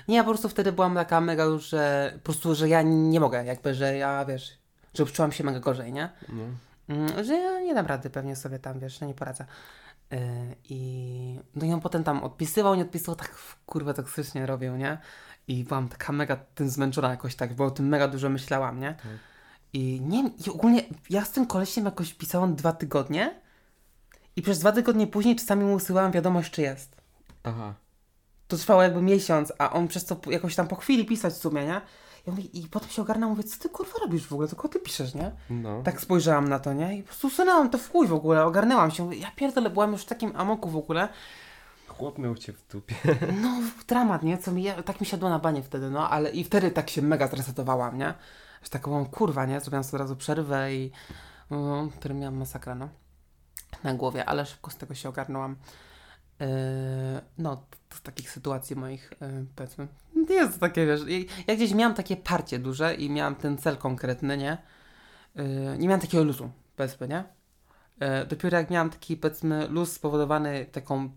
[0.08, 3.19] Nie, ja po prostu wtedy byłam taka mega już, że po prostu, że ja nie
[3.19, 4.58] mogę, jakby, że ja, wiesz,
[4.93, 6.10] że czułam się mega gorzej, nie?
[6.30, 6.43] No.
[6.89, 9.45] Mm, że ja nie dam rady pewnie sobie tam, wiesz, że nie poradzę.
[10.12, 10.19] Yy,
[10.69, 14.97] I no i on potem tam odpisywał, nie odpisywał, tak kurwa toksycznie robił, nie?
[15.47, 18.93] I byłam taka mega tym zmęczona jakoś tak, bo o tym mega dużo myślałam, nie?
[18.93, 19.12] Tak.
[19.73, 23.41] I nie i ogólnie ja z tym kolesiem jakoś pisałam dwa tygodnie
[24.36, 26.95] i przez dwa tygodnie później czasami mu usyłałam wiadomość, czy jest.
[27.43, 27.73] Aha.
[28.47, 31.65] To trwało jakby miesiąc, a on przez to jakoś tam po chwili pisać w sumie,
[31.65, 31.82] nie?
[32.28, 34.80] I, mówię, I potem się ogarnął, mówię, co ty kurwa robisz w ogóle, tylko ty
[34.80, 35.32] piszesz, nie?
[35.50, 35.84] No.
[35.84, 36.98] Tak spojrzałam na to, nie?
[36.98, 39.04] I po prostu usunęłam to w chuj w ogóle, ogarnęłam się.
[39.04, 41.10] Mówię, ja pierdolę, byłam już w takim amoku w ogóle.
[41.88, 42.96] Chłop miał cię w dupie.
[43.42, 44.38] No, dramat, nie?
[44.38, 47.02] Co mi, ja, tak mi siadło na banie wtedy, no, ale i wtedy tak się
[47.02, 48.13] mega zresetowałam, nie?
[48.63, 49.60] Że tak byłam, kurwa, nie?
[49.60, 50.92] Zrobiłam sobie od razu przerwę i...
[51.52, 52.90] No, który miałam masakrę, no.
[53.84, 55.56] Na głowie, ale szybko z tego się ogarnęłam.
[56.39, 56.47] Yy,
[57.38, 59.88] no, z takich sytuacji moich, yy, powiedzmy,
[60.30, 61.02] jest to takie, wiesz,
[61.47, 64.58] ja gdzieś miałam takie parcie duże i miałam ten cel konkretny, nie?
[65.36, 65.43] Yy,
[65.78, 67.23] nie miałam takiego luzu, powiedzmy, nie?
[68.30, 71.10] Dopiero jak miałam taki, powiedzmy, luz spowodowany taką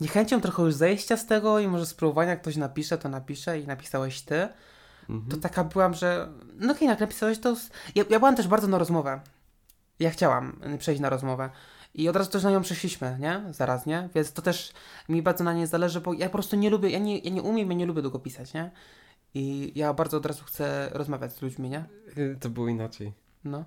[0.00, 3.66] niechęcią trochę już zejścia z tego i może spróbowania, jak ktoś napisze, to napisze i
[3.66, 4.48] napisałeś ty,
[5.08, 5.30] Mhm.
[5.30, 6.28] to taka byłam, że
[6.58, 7.56] no okej, jak napisałeś to...
[7.94, 9.20] Ja, ja byłam też bardzo na rozmowę.
[9.98, 11.50] Ja chciałam przejść na rozmowę.
[11.94, 13.42] I od razu też na nią przeszliśmy, nie?
[13.50, 14.08] Zaraz, nie?
[14.14, 14.72] Więc to też
[15.08, 17.42] mi bardzo na niej zależy, bo ja po prostu nie lubię, ja nie, ja nie
[17.42, 18.70] umiem, ja nie lubię długo pisać, nie?
[19.34, 21.84] I ja bardzo od razu chcę rozmawiać z ludźmi, nie?
[22.18, 23.12] Y, To było inaczej.
[23.44, 23.64] No.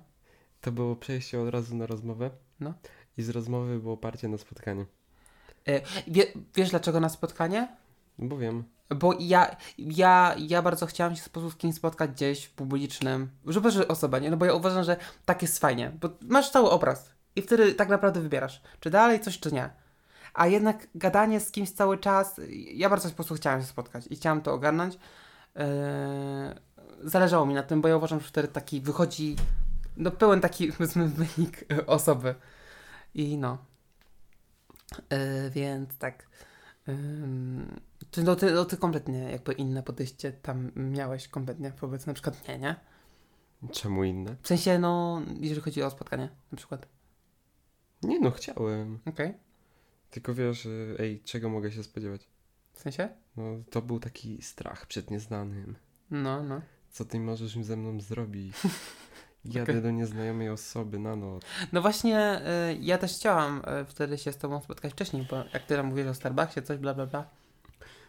[0.60, 2.30] To było przejście od razu na rozmowę.
[2.60, 2.74] No.
[3.18, 4.86] I z rozmowy było parcie na spotkanie.
[6.06, 7.68] Wie, wiesz dlaczego na spotkanie?
[8.18, 8.64] Bo wiem.
[8.96, 13.88] Bo ja, ja, ja bardzo chciałam się z kimś spotkać gdzieś w publicznym, żeby że
[13.88, 14.30] osoba, nie?
[14.30, 17.88] No bo ja uważam, że tak jest fajnie, bo masz cały obraz i wtedy tak
[17.88, 19.70] naprawdę wybierasz, czy dalej coś, czy nie.
[20.34, 22.40] A jednak gadanie z kimś cały czas,
[22.74, 24.98] ja bardzo po prostu chciałam się spotkać i chciałam to ogarnąć.
[25.54, 25.64] Eee,
[27.02, 29.36] zależało mi na tym, bo ja uważam, że wtedy taki wychodzi,
[29.96, 32.34] no pełen taki, powiedzmy, wynik osoby.
[33.14, 33.58] I no.
[35.10, 36.26] Eee, więc tak.
[36.88, 42.14] Ym, Ty, no, ty, no ty kompletnie jakby inne podejście tam miałeś kompletnie wobec na
[42.14, 42.76] przykład nie, nie?
[43.72, 44.36] Czemu inne?
[44.42, 46.86] W sensie, no, jeżeli chodzi o spotkanie na przykład.
[48.02, 48.98] Nie no, chciałem.
[49.06, 49.34] Okej.
[50.10, 52.28] Tylko wiesz, ej, czego mogę się spodziewać?
[52.72, 53.08] W sensie?
[53.36, 55.76] No, to był taki strach przed nieznanym.
[56.10, 56.60] No, no.
[56.90, 58.56] Co ty możesz ze mną zrobić?
[59.44, 59.82] Jadę Okej.
[59.82, 61.42] do nieznajomej osoby na noc.
[61.72, 65.66] No właśnie, y, ja też chciałam y, wtedy się z tobą spotkać wcześniej, bo jak
[65.66, 67.22] ty tam mówisz o Starbucksie, coś, bla, bla, bla.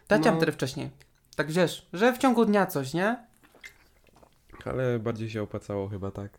[0.06, 0.22] To ja No.
[0.22, 0.90] chciałam wtedy wcześniej.
[1.36, 3.16] Tak wiesz, że w ciągu dnia coś, nie?
[4.64, 6.30] Ale bardziej się opłacało chyba tak.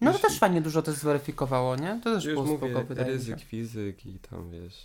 [0.00, 2.00] No to Jeśli- też fajnie dużo to zweryfikowało, nie?
[2.04, 3.18] To też Już było mówię, spoko, wydaje mi się.
[3.18, 4.84] ryzyk fizyk i tam wiesz.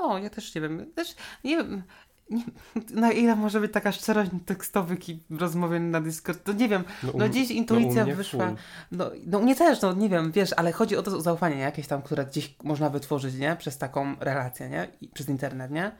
[0.00, 0.92] No, ja też nie wiem.
[0.94, 1.82] Też nie wiem.
[2.30, 2.44] Nie,
[2.90, 7.12] na ile może być taka szczerość tekstowych i rozmowy na Discord, to nie wiem, no
[7.12, 8.56] u- gdzieś u intuicja mnie wyszła, full.
[8.92, 12.02] no, no mnie też, no nie wiem, wiesz, ale chodzi o to zaufanie jakieś tam,
[12.02, 15.92] które gdzieś można wytworzyć, nie, przez taką relację, nie, I przez internet, nie.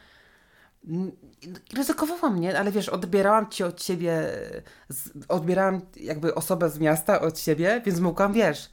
[1.77, 4.23] Ryzykowałam, nie, ale wiesz, odbierałam ci od ciebie,
[4.89, 8.71] z, odbierałam jakby osobę z miasta od siebie, więc mogłam, wiesz,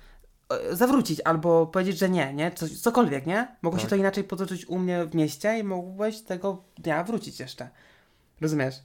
[0.72, 3.56] zawrócić albo powiedzieć, że nie, nie, Coś, cokolwiek, nie?
[3.62, 3.90] Mogło się Tak.
[3.90, 7.70] to inaczej potoczyć u mnie w mieście i mogłeś tego dnia wrócić jeszcze.
[8.42, 8.76] Rozumiesz?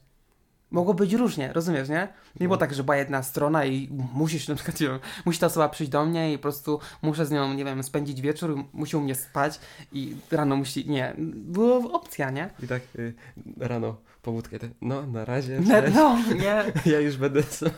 [0.76, 2.08] Mogło być różnie, rozumiesz, nie?
[2.40, 2.60] Nie było No.
[2.60, 5.92] tak, że była jedna strona i musisz na przykład, nie wiem, musi ta osoba przyjść
[5.92, 9.14] do mnie i po prostu muszę z nią, nie wiem, spędzić wieczór, musi u mnie
[9.14, 9.60] spać
[9.92, 12.50] i rano musi, nie, była opcja, nie?
[12.62, 13.14] I tak y,
[13.58, 14.58] rano powódkę.
[14.58, 15.60] tak, No, na razie.
[15.68, 15.94] Cześć.
[15.94, 17.70] no nie, Ja już będę sam.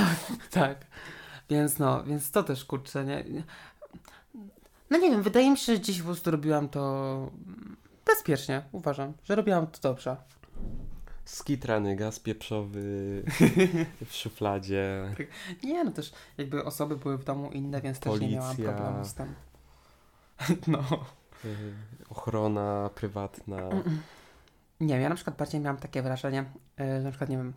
[0.50, 0.76] tak.
[1.50, 3.24] Więc no, więc to też kurczę, nie?
[4.90, 7.30] No nie wiem, wydaje mi się, że gdzieś po prostu robiłam to
[8.06, 10.16] bezpiecznie, uważam, że robiłam to dobrze.
[11.24, 12.82] Skitrany gaz pieprzowy
[14.08, 15.14] w szufladzie.
[15.64, 18.72] Nie, no też jakby osoby były w domu inne, więc też nie miałam Policja.
[18.74, 19.34] problemu z tym.
[20.66, 20.78] No.
[21.44, 21.74] y,
[22.10, 23.58] Ochrona prywatna.
[24.80, 26.44] Nie wiem, ja na przykład bardziej miałam takie wrażenie,
[26.78, 27.52] yy, że na przykład nie wiem,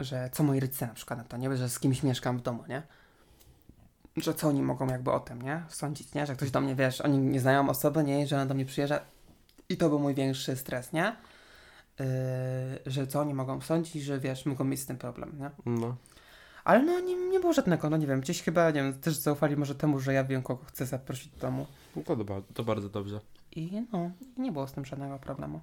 [0.00, 1.56] że co moi rodzice na przykład na to, nie?
[1.56, 2.82] Że z kimś mieszkam w domu, nie?
[4.16, 5.62] Że co oni mogą jakby o tym, nie?
[5.68, 6.26] Sądzić, nie?
[6.26, 8.26] Że ktoś do mnie, wiesz, oni nie znają osoby, nie?
[8.26, 9.00] Że ona do mnie przyjeżdża
[9.68, 11.16] i to był mój większy stres, nie?
[12.00, 15.50] Yy, że co oni mogą sądzić, że wiesz, mogą mieć z tym problem, nie?
[15.66, 15.96] No.
[16.64, 19.56] Ale no nie, nie było żadnego, no nie wiem, gdzieś chyba, nie wiem, też zaufali
[19.56, 21.66] może temu, że ja wiem, kogo chcę zaprosić do domu.
[21.96, 23.20] no to, doba- to bardzo dobrze.
[23.52, 25.60] I no, nie było z tym żadnego problemu.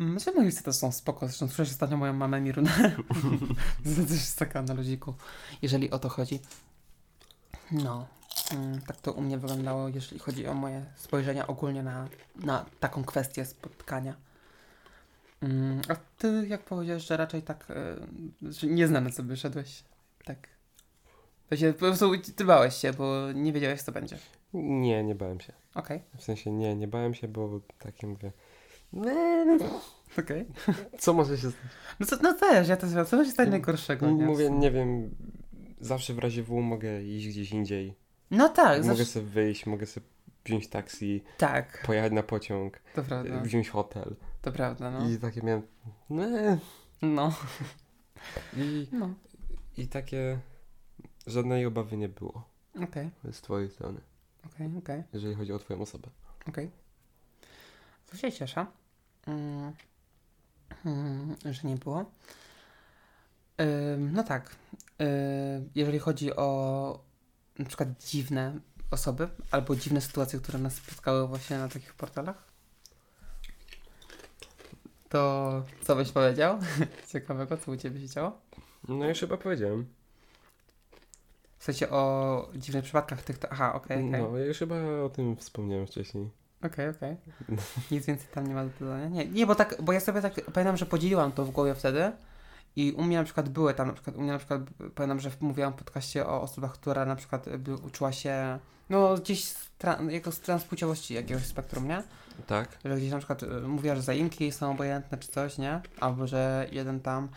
[0.00, 2.70] Mm, Że moi to są spoko, zresztą słyszę ostatnio moją mamę Mirunę.
[3.84, 5.14] też jest taka na ludziku,
[5.62, 6.40] jeżeli o to chodzi.
[7.72, 8.06] No,
[8.52, 13.04] mm, tak to u mnie wyglądało, jeżeli chodzi o moje spojrzenia ogólnie na, na taką
[13.04, 14.14] kwestię spotkania.
[15.44, 17.66] Mm, A ty, jak powiedziałeś, że raczej tak,
[18.42, 19.84] y, że nieznane sobie szedłeś,
[20.24, 20.48] tak.
[21.50, 24.18] To się, po prostu ty bałeś się, bo nie wiedziałeś, co będzie.
[24.54, 25.52] Nie, nie bałem się.
[25.74, 28.32] Okej, W sensie nie, nie bałem się, bo takie mówię.
[28.92, 29.58] "Nie,
[30.18, 30.46] okej.
[30.98, 31.70] Co może się stać?
[32.00, 34.24] No, co, no też, ja też, co może się stać najgorszego, nie?
[34.24, 35.14] Mówię, nie wiem.
[35.80, 37.94] Zawsze w razie W mogę iść gdzieś indziej.
[38.30, 40.06] No tak, mogę zawsze, sobie wyjść, mogę sobie
[40.44, 44.16] wziąć taksi, tak, pojechać na pociąg, to prawda, wziąć hotel.
[44.44, 45.08] To prawda, no.
[45.08, 45.62] I takie miałem.
[46.10, 46.58] Nie.
[47.02, 47.34] No,
[48.56, 49.14] I, no,
[49.76, 50.40] I takie.
[51.26, 52.48] Żadnej obawy nie było
[52.82, 54.00] okej, z twojej strony,
[54.46, 56.08] okej, okej, jeżeli chodzi o twoją osobę.
[56.48, 56.70] okej.
[58.10, 58.66] To się cieszę,
[59.26, 59.72] mm,
[60.84, 62.04] mm, że nie było.
[63.98, 64.56] No tak,
[64.98, 65.06] yy,
[65.74, 67.04] jeżeli chodzi o
[67.58, 72.53] na przykład dziwne osoby albo dziwne sytuacje, które nas spotkały właśnie na takich portalach,
[75.14, 76.58] to co byś powiedział?
[77.12, 78.32] Ciekawego, co u Ciebie się działo?
[78.88, 79.86] No już chyba powiedziałem.
[81.58, 83.38] W sensie o dziwnych przypadkach tych...
[83.50, 84.22] Aha, okej, okej.
[84.22, 86.30] No, ja już chyba o tym wspomniałem wcześniej.
[86.62, 87.16] Okej, okej.
[87.90, 89.08] Nic więcej tam nie ma do dodania?
[89.08, 92.12] Nie, nie, bo tak, bo ja sobie tak pamiętam, że podzieliłam to w głowie wtedy
[92.76, 94.60] i u mnie na przykład były tam, na przykład u mnie na przykład
[94.94, 98.58] pamiętam, że mówiłam w podcaście o osobach, która na przykład by, uczyła się
[98.90, 102.02] no gdzieś z tra- jako z transpłciowości jakiegoś spektrum, nie?
[102.46, 102.78] Tak.
[102.84, 105.80] Że gdzieś na przykład y, mówiła, że zaimki są obojętne czy coś, nie?
[106.00, 107.28] Albo że jeden tam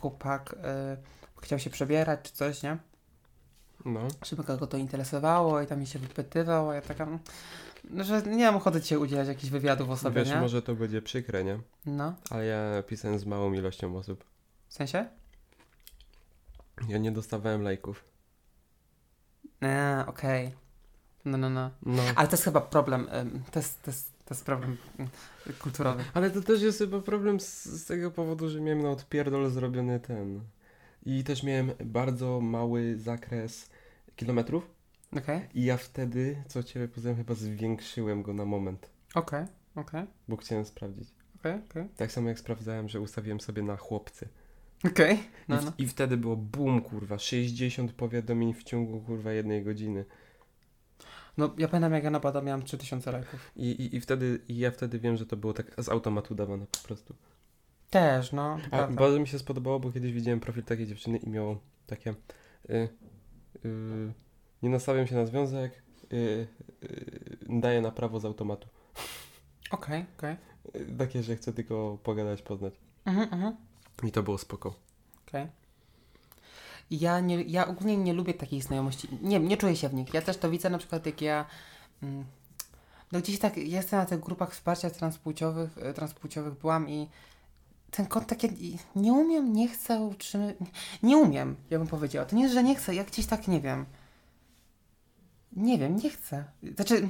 [0.00, 0.56] chłopak y,
[1.42, 2.76] chciał się przebierać czy coś, nie?
[3.84, 4.00] No.
[4.26, 7.06] Żeby kogo to interesowało i tam mi się wypytywał, a ja taka,
[7.90, 10.40] no, że nie mam ochoty Cię udzielać jakichś wywiadów o sobie, Wiesz, nie?
[10.40, 11.58] może to będzie przykre, nie?
[11.86, 14.24] No, Ale ja pisałem z małą ilością osób.
[14.74, 15.06] W sensie?
[16.88, 18.04] Ja nie dostawałem lajków.
[19.60, 20.54] Eee, okej.
[21.24, 21.70] No, no, no.
[21.82, 22.02] No.
[22.16, 23.08] Ale to jest chyba problem,
[23.52, 25.08] to jest, to jest, to jest problem ym,
[25.58, 26.04] kulturowy.
[26.14, 30.00] Ale to też jest chyba problem z, z tego powodu, że miałem na odpierdol zrobiony
[30.00, 30.40] ten.
[31.06, 33.70] I też miałem bardzo mały zakres
[34.16, 34.70] kilometrów.
[35.16, 38.90] Okej, I ja wtedy, co ciebie poznałem, chyba zwiększyłem go na moment.
[39.14, 39.44] okej,
[39.76, 41.08] okej, Bo chciałem sprawdzić.
[41.40, 41.88] okej, okej.
[41.96, 44.28] Tak samo jak sprawdzałem, że ustawiłem sobie na chłopcy.
[44.86, 45.72] Okej, I, no, no.
[45.78, 50.04] I wtedy było boom, kurwa, 60 powiadomień w ciągu, kurwa, jednej godziny.
[51.36, 53.52] No, ja pamiętam jak ja na miałem 3000 lajków.
[53.56, 56.66] I, i, i wtedy, i ja wtedy wiem, że to było tak z automatu dawane
[56.66, 57.14] po prostu.
[57.90, 58.96] Też, no, A prawda.
[58.96, 62.10] bardzo mi się spodobało, bo kiedyś widziałem profil takiej dziewczyny i miało takie
[62.70, 62.88] y,
[63.64, 64.12] y,
[64.62, 66.16] nie nastawiam się na związek, y,
[66.82, 68.68] y, daję na prawo z automatu.
[69.70, 70.36] Okej, okej.
[70.76, 72.74] Y, takie, że chcę tylko pogadać, poznać.
[73.04, 73.56] Mhm, mhm.
[74.02, 74.74] I to było spoko.
[75.28, 75.46] Okej.
[76.90, 79.08] Ja, nie, ja ogólnie nie lubię takiej znajomości.
[79.22, 80.14] Nie, nie czuję się w nich.
[80.14, 81.46] Ja też to widzę na przykład jak ja.
[82.02, 82.24] Mm,
[83.12, 87.08] no gdzieś tak jestem na tych grupach wsparcia transpłciowych, e, transpłciowych byłam i
[87.90, 88.48] ten kontakt ja
[88.96, 90.56] nie umiem, nie chcę utrzymać.
[91.02, 92.26] Nie umiem, ja bym powiedziała.
[92.26, 93.86] To nie jest, że nie chcę, ja gdzieś tak nie wiem.
[95.52, 96.44] Nie wiem, nie chcę.
[96.74, 97.08] Znaczy,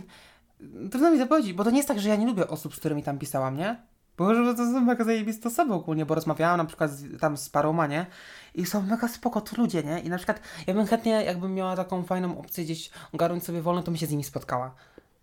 [0.90, 2.78] trudno mi to powiedzieć, bo to nie jest tak, że ja nie lubię osób, z
[2.78, 3.76] którymi tam pisałam, nie?
[4.16, 7.48] Bo że to są mega zajebiste osoby ogólnie, bo rozmawiałam na przykład z, tam z
[7.48, 8.06] paroma, nie?
[8.54, 10.00] I są mega spoko to ludzie, nie?
[10.00, 13.82] I na przykład ja bym chętnie, jakbym miała taką fajną opcję gdzieś ogarnąć sobie wolno,
[13.82, 14.74] to bym się z nimi spotkała,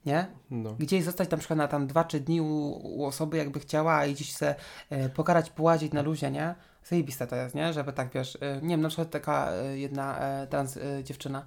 [0.06, 0.27] nie?
[0.51, 0.73] No.
[0.73, 2.45] Gdzieś zostać na przykład na tam dwa, trzy dni u,
[2.84, 4.56] u osoby, jakby chciała i gdzieś se
[4.89, 6.56] e, pokarać, połazić na luzie, nie?
[6.84, 7.73] Zajebiste to jest, nie?
[7.73, 11.45] Żeby tak, wiesz, e, nie wiem, na przykład taka e, jedna trans dziewczyna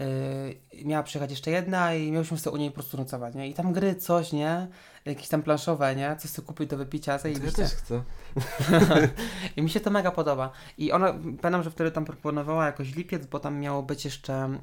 [0.00, 3.48] e, miała przyjechać jeszcze jedna i miałyśmy sobie u niej po prostu nocować, nie?
[3.48, 4.68] I tam gry, coś, nie?
[5.04, 6.16] Jakieś tam planszowe, nie?
[6.18, 7.62] Coś sobie kupić do wypicia, To ja zajebiście.
[7.62, 8.02] też chcę.
[9.56, 10.50] I mi się to mega podoba.
[10.78, 14.58] I ona, pamiętam, że wtedy tam proponowała jakoś lipiec, bo tam miało być jeszcze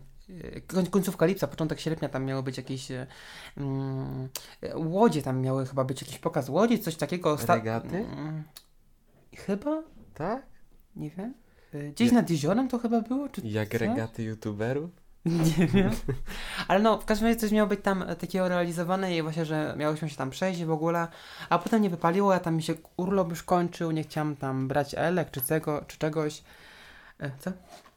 [0.67, 3.07] koń- końcówka lipca, początek sierpnia tam miało być jakieś e,
[3.57, 4.29] mm,
[4.75, 7.37] łodzie, tam miały chyba być jakiś pokaz łodzi, coś takiego.
[7.47, 7.97] Regaty?
[7.97, 8.43] Mm,
[9.37, 9.83] chyba?
[10.13, 10.45] Tak?
[10.95, 11.33] Nie wiem.
[11.73, 12.17] E, Gdzieś Nie.
[12.17, 13.29] nad jeziorem to chyba było?
[13.29, 13.81] Czy Jak coś?
[13.81, 14.89] regaty youtuberów?
[15.59, 15.91] Nie wiem.
[16.67, 19.73] Ale no, w każdym razie coś miało być tam e, takiego realizowane i właśnie, że
[19.77, 21.07] miałyśmy się tam przejść w ogóle,
[21.49, 24.95] a potem nie wypaliło, a tam mi się urlop już kończył, nie chciałam tam brać
[24.97, 26.43] elek czy, tego, czy czegoś.
[27.19, 27.51] E, Co?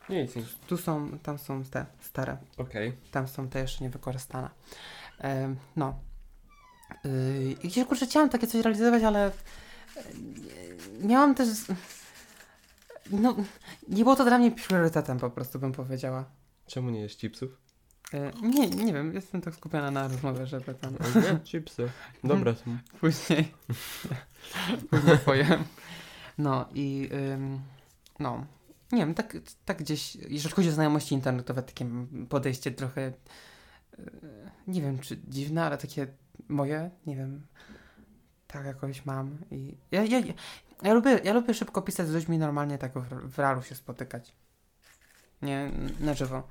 [0.09, 0.35] Nie, nic.
[0.67, 2.93] Tu są, tam są te stare, Okej.
[3.11, 4.51] tam są te jeszcze niewykorzystane.
[5.21, 5.95] E, no.
[7.05, 9.33] Yy, I gdzieś kurczę chciałam takie coś realizować, ale e,
[11.01, 11.49] miałam też.
[13.11, 13.37] No,
[13.88, 16.25] nie było to dla mnie priorytetem, po prostu bym powiedziała.
[16.69, 17.59] Czemu nie jest chipsów?
[18.15, 21.91] E, nie, nie wiem, jestem tak skupiona na rozmowie, żeby tam Nie, chipsy.
[22.25, 22.79] Dobra są.
[23.01, 23.55] później,
[25.25, 25.59] później.
[26.39, 27.61] No i ym,
[28.19, 28.47] no,
[28.93, 31.87] nie wiem, tak, tak gdzieś, jeżeli chodzi o znajomości internetowe, takie
[32.29, 33.13] podejście trochę,
[33.99, 34.05] yy,
[34.67, 36.07] nie wiem czy dziwne, ale takie
[36.49, 37.47] moje, nie wiem,
[38.47, 40.23] tak jakoś mam i ja, ja,
[40.83, 44.35] ja, lubię, ja lubię szybko pisać z ludźmi normalnie tak w, w realu się spotykać.
[45.42, 45.70] Nie,
[46.01, 46.42] na żywo.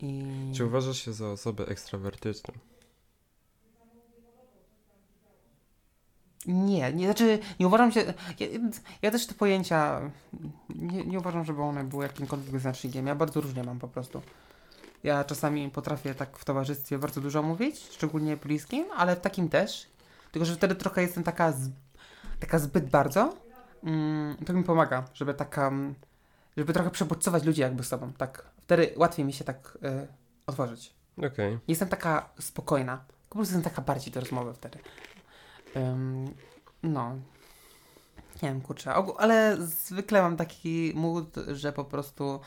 [0.00, 0.24] I...
[0.56, 2.54] Czy uważasz się za osobę ekstrawertyczną?
[6.46, 8.14] Nie, nie, znaczy nie uważam się.
[8.40, 8.46] Ja,
[9.02, 10.10] ja też te pojęcia
[10.68, 13.06] nie, nie uważam, żeby one były jakimkolwiek wyznacznikiem.
[13.06, 14.22] Ja bardzo różnie mam po prostu.
[15.02, 19.86] Ja czasami potrafię tak w towarzystwie bardzo dużo mówić, szczególnie bliskim, ale w takim też.
[20.32, 21.70] Tylko, że wtedy trochę jestem taka, z,
[22.40, 23.36] taka zbyt bardzo.
[23.84, 25.72] Mm, to mi pomaga, żeby taka.
[26.56, 28.12] Żeby trochę przebodźcować ludzi jakby sobą.
[28.12, 28.50] Tak.
[28.60, 30.06] Wtedy łatwiej mi się tak y,
[30.46, 30.94] otworzyć.
[31.18, 31.52] Okej.
[31.52, 33.04] Nie jestem taka spokojna.
[33.28, 34.78] Po prostu jestem taka bardziej do rozmowy wtedy.
[35.76, 36.34] Ym,
[36.82, 37.16] no.
[38.42, 38.94] Nie wiem, kurczę.
[39.18, 42.40] Ale zwykle mam taki mood, że po prostu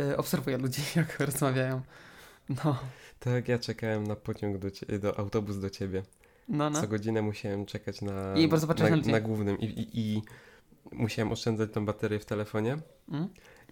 [0.00, 1.82] y, obserwuję ludzi, jak rozmawiają.
[2.64, 2.78] No,
[3.18, 6.02] Tak ja czekałem na pociąg do, cie- do autobus do ciebie.
[6.48, 6.80] no, no.
[6.80, 8.56] Co godzinę musiałem czekać na, I na,
[8.90, 10.22] na na głównym i, i, i
[10.92, 13.28] musiałem oszczędzać tą baterię w telefonie Mm?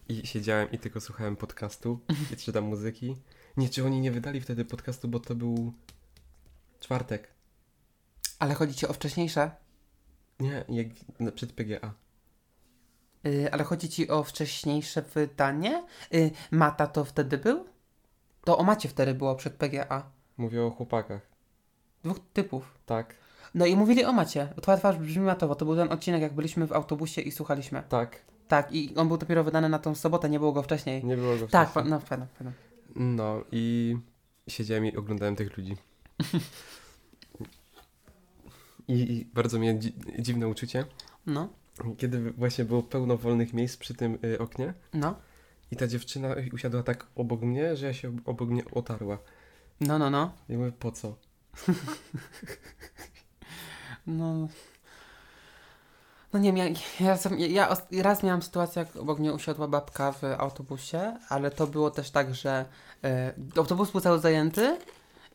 [0.08, 2.00] i siedziałem i tylko słuchałem podcastu
[2.32, 3.16] i czytam muzyki.
[3.56, 5.72] Nie, czy oni nie wydali wtedy podcastu, bo to był
[6.80, 7.28] czwartek.
[8.38, 9.50] Ale chodzi ci o wcześniejsze?
[10.40, 10.86] Nie, jak
[11.34, 11.94] przed PGA.
[13.26, 15.84] Y, ale chodzi ci o wcześniejsze wydanie?
[16.14, 17.66] Y, Mata to wtedy był?
[18.44, 20.10] To o Macie wtedy było przed PGA.
[20.36, 21.22] Mówię o chłopakach.
[22.04, 22.78] Dwóch typów.
[22.86, 23.14] Tak,
[23.54, 24.48] No i mówili o Macie.
[24.62, 25.54] Twoja twarz brzmi matowo.
[25.54, 27.82] To był ten odcinek, jak byliśmy w autobusie i słuchaliśmy.
[27.88, 28.20] tak.
[28.48, 31.04] Tak, i on był dopiero wydany na tą sobotę, nie było go wcześniej.
[31.04, 31.84] Nie było go Tak, wcześniej.
[31.84, 32.52] pa- no pamiętam, pamiętam.
[33.16, 33.96] No i
[34.48, 35.76] siedziałem i oglądałem tych ludzi.
[38.88, 40.84] I, I bardzo mnie dzi dziwne uczucie,
[41.26, 41.48] No,
[41.98, 45.14] kiedy właśnie było pełno wolnych miejsc przy tym y, oknie no,
[45.70, 49.18] i ta dziewczyna usiadła tak obok mnie, że ja się ob- obok mnie otarła.
[49.80, 50.32] no, no, no.
[50.48, 51.16] I mówię, po co?
[54.06, 54.48] No.
[56.32, 57.16] No nie wiem, ja,
[57.48, 61.90] ja, ja, raz miałam sytuację, jak obok mnie usiadła babka w autobusie, ale to było
[61.90, 62.64] też tak, że
[63.04, 64.76] e, autobus był cały zajęty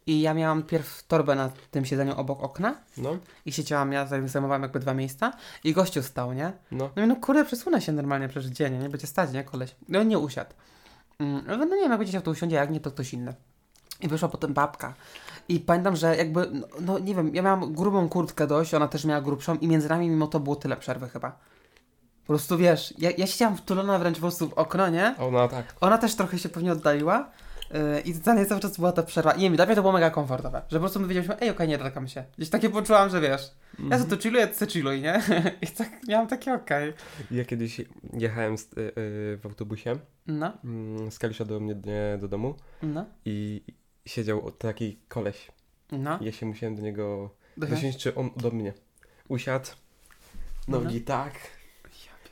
[0.08, 4.28] i ja miałam pierw torbę na tym siedzeniu obok okna No, i siedziałam, ja zaj-
[4.28, 6.52] zajmowałam jakby dwa miejsca i gościu stał, nie?
[6.72, 6.90] no.
[6.96, 8.90] No i no kurde, przesunę się normalnie przez dzień, nie?
[8.90, 9.44] Będzie stać, nie?
[9.44, 9.76] Koleś.
[9.90, 10.54] No nie usiadł.
[11.20, 13.34] Mm, no nie wiem, jak będzie chciał to usiądzie, jak nie, to ktoś inny.
[14.02, 14.94] I wyszła potem babka.
[15.50, 19.06] I pamiętam, że jakby, no, no nie wiem, ja miałam grubą kurtkę dość, ona też
[19.06, 21.32] miała grubszą i między nami mimo to było tyle przerwy chyba.
[22.22, 25.16] Po prostu wiesz, ja, ja siedziałam wtulona wręcz po prostu w okno, nie?
[25.20, 25.76] Ona tak.
[25.82, 27.30] Ona też trochę się pewnie oddaliła.
[27.74, 29.32] Yy, I totalnie cały czas była ta przerwa.
[29.32, 30.62] I nie wiem, dla mnie to było mega komfortowe.
[30.70, 32.24] Że po prostu my wiedzieliśmy, ej, okej, nie dotykam się.
[32.38, 33.42] Gdzieś takie poczułam, że wiesz,
[33.80, 34.02] ja Mhm.
[34.02, 35.22] sobie to chilluję, ty se chilluj, nie?
[35.62, 36.94] I tak miałam takie okej.
[37.32, 37.82] Ja kiedyś
[38.14, 39.96] jechałem z, y, y, w autobusie
[40.28, 43.64] No, mm, z Kalisza do mnie nie, do domu no, i
[44.06, 45.52] siedział taki koleś.
[45.92, 46.18] no.
[46.22, 48.74] I ja się musiałem do niego dosiąść, czy on do mnie.
[49.28, 49.68] Usiadł,
[50.68, 51.34] nogi tak,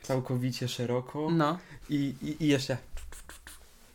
[0.02, 1.58] całkowicie szeroko No,
[1.90, 2.76] i, i, i jeszcze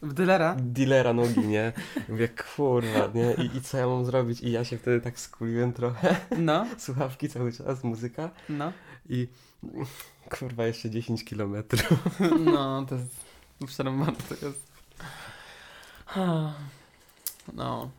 [0.02, 0.56] w dylera.
[0.60, 1.74] dealera nogi, nie?
[2.10, 3.34] Mówię, kurwa, nie?
[3.34, 4.42] I, I co ja mam zrobić?
[4.42, 6.16] I ja się wtedy tak skuliłem trochę.
[6.38, 8.72] No, Słuchawki cały czas, muzyka no.
[9.10, 9.28] i
[10.40, 12.20] kurwa, jeszcze 10 kilometrów.
[12.46, 13.16] No, to jest
[13.68, 14.62] przerąbane to jest.
[17.54, 17.90] No.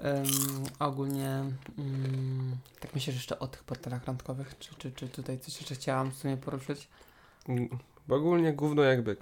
[0.00, 1.44] Ym, ogólnie
[1.78, 6.10] ym, tak myślę jeszcze o tych portalach randkowych, czy, czy, czy tutaj coś jeszcze chciałam
[6.10, 6.88] w sumie poruszyć?
[8.08, 9.20] Bo ogólnie gówno jak byk.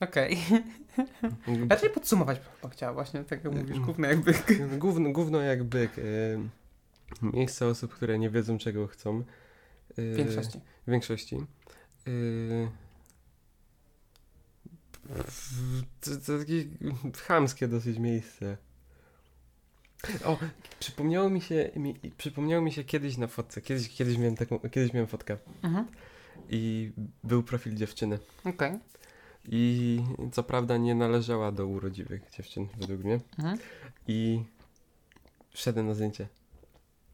[0.00, 0.38] Okej.
[1.70, 4.34] Raczej podsumować bo chciała właśnie, tak jak mówisz, główne jakby.
[4.78, 5.98] Gówno, gówno jak byk.
[5.98, 6.38] Y,
[7.22, 9.24] miejsce osób, które nie wiedzą czego chcą.
[9.98, 10.60] Y, W większości.
[10.86, 11.36] W większości.
[16.00, 16.64] To, to takie
[17.26, 18.56] chamskie dosyć miejsce.
[20.24, 20.38] O,
[20.80, 23.60] przypomniało mi się, mi, przypomniało mi się kiedyś na fotce.
[23.60, 25.86] Kiedyś, kiedyś, miałem taką, kiedyś miałem fotkę Mhm.
[26.48, 26.92] i
[27.24, 28.18] był profil dziewczyny.
[28.44, 28.78] Okej.
[29.48, 30.00] I
[30.32, 33.20] co prawda nie należała do urodziwych dziewczyn, według mnie.
[33.38, 33.58] Mhm.
[34.08, 34.42] I
[35.50, 36.28] wszedłem na zdjęcie.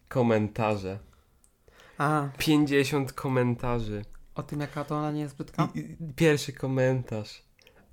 [0.09, 0.99] Komentarze.
[1.99, 4.05] A, 50 komentarzy.
[4.35, 5.69] o tym jaka to ona nie jest brzydka?
[5.75, 7.43] I, i, pierwszy komentarz.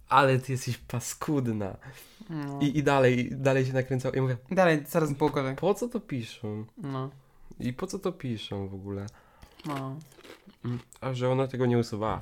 [0.10, 1.78] Ale ty jesteś paskudna.
[2.30, 2.60] No.
[2.62, 4.12] I, I dalej, dalej się nakręcał.
[4.12, 5.56] I mówię, Dalej, coraz było gorzej.
[5.56, 6.66] po co to piszą?
[6.78, 7.10] No,
[7.60, 9.06] I po co to piszą w ogóle?
[9.66, 9.96] no.
[11.02, 12.22] A że ona tego nie usuwała.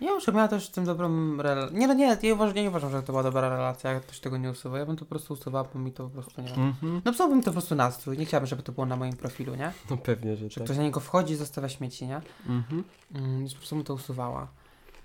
[0.00, 1.78] Ja już miała też z tym dobrą relację.
[1.78, 4.36] Nie, no nie, ja uważam, nie uważam, że to była dobra relacja, jak ktoś tego
[4.36, 4.78] nie usuwa.
[4.78, 6.54] Ja bym to po prostu usuwała, bo mi to po prostu nie.
[6.54, 7.02] Mhm.
[7.04, 8.18] No psułbym to po prostu nastrój.
[8.18, 9.72] Nie chciałabym, żeby to było na moim profilu, nie?
[9.90, 10.64] No pewnie, że Że tak.
[10.64, 12.20] ktoś na niego wchodzi i zostawia śmieci, nie?
[12.48, 12.84] Mhm.
[13.14, 14.48] Mm, więc po prostu bym to usuwała.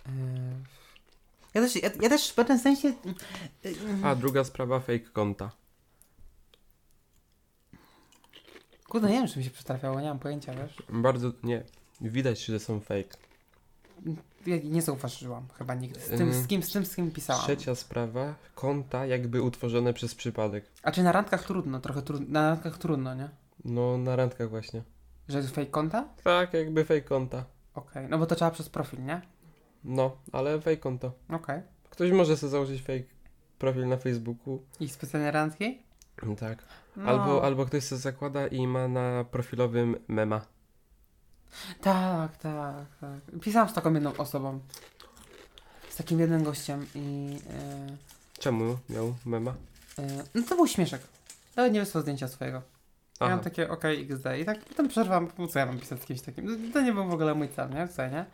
[0.10, 0.80] Yy...
[1.54, 2.94] Ja też, ja, ja też w pewnym sensie...
[3.64, 5.52] Yy, A druga sprawa, fake konta.
[8.90, 10.84] Kurde, nie wiem, czy mi się przytrafiało, nie mam pojęcia, wiesz?
[10.90, 11.64] Bardzo, nie.
[12.02, 13.18] Widać, że są fake.
[14.46, 16.00] Ja nie zauważyłam chyba nigdy.
[16.00, 17.44] Z tym, z kim, z tym, z kim pisałam.
[17.44, 20.66] Trzecia sprawa, konta jakby utworzone przez przypadek.
[20.84, 23.30] A czy na randkach trudno, trochę trudno, na randkach trudno, nie?
[23.66, 24.84] No, na randkach właśnie.
[25.28, 26.08] Że jest fake konta?
[26.24, 27.46] Tak, jakby fake konta.
[27.76, 29.22] Okej, no bo to trzeba przez profil, nie?
[29.84, 31.12] No, ale fake konto.
[31.30, 31.62] Okej.
[31.90, 33.04] Ktoś może sobie założyć fake
[33.60, 34.64] profil na Facebooku.
[34.80, 35.80] I specjalne randki?
[36.40, 36.64] Tak.
[36.96, 37.06] No.
[37.10, 40.42] Albo, albo ktoś sobie zakłada i ma na profilowym mema.
[41.82, 43.40] Tak, tak, tak.
[43.42, 44.60] Pisałam z taką jedną osobą.
[45.90, 47.34] Z takim jednym gościem i...
[47.34, 47.98] Yy,
[48.40, 49.54] Czemu miał mema?
[49.98, 50.06] yy,
[50.36, 51.02] no to był śmieszek.
[51.56, 52.58] Ale nie wysłał zdjęcia swojego.
[52.58, 52.64] Ja
[53.20, 53.36] Aha.
[53.36, 56.22] mam takie OK XD i tak potem przerwam, po co ja mam pisać z kimś
[56.22, 56.72] takim?
[56.74, 57.88] To nie był w ogóle mój cel, nie?
[57.88, 58.26] Tutaj, nie?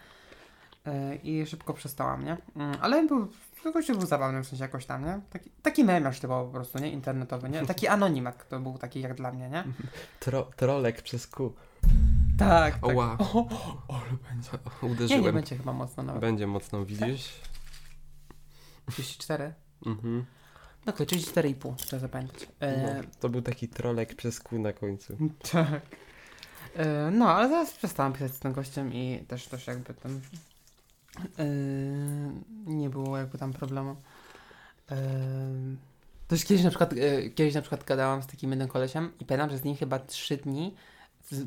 [1.23, 2.37] I szybko przestałam, nie?
[2.55, 3.27] Yy, ale był,
[3.63, 5.19] to gościu był zabawny w sensie jakoś tam, nie?
[5.29, 6.91] Taki, taki memiarz to był po prostu, nie?
[6.91, 7.65] Internetowy, nie?
[7.65, 9.63] Taki anonimak to był taki jak dla mnie, nie?
[10.19, 11.53] Tro, trolek przez Q.
[12.39, 12.83] Tak, tak.
[12.85, 13.17] Oła.
[13.19, 14.49] O, o, o, będzie.
[14.83, 15.35] Nie, nie Uderzyłem.
[15.35, 16.21] będzie chyba mocno nawet.
[16.21, 17.33] Będzie mocno, widzisz?
[18.91, 19.53] 34?
[19.85, 20.25] Mhm.
[20.85, 22.47] Okej, czyli 4,5, trzeba zapamiętać.
[22.59, 25.17] E, No, to był taki trolek przez kół na końcu.
[25.51, 25.81] Tak.
[26.75, 30.21] E, No, ale zaraz przestałam pisać z tym gościem i też też jakby tam
[31.39, 31.45] e,
[32.65, 33.95] nie było jakby tam problemu.
[34.91, 34.95] E,
[36.27, 39.49] Też kiedyś na przykład e, kiedyś na przykład gadałam z takim jednym kolesiem i pamiętam,
[39.49, 40.75] że z nim chyba trzy dni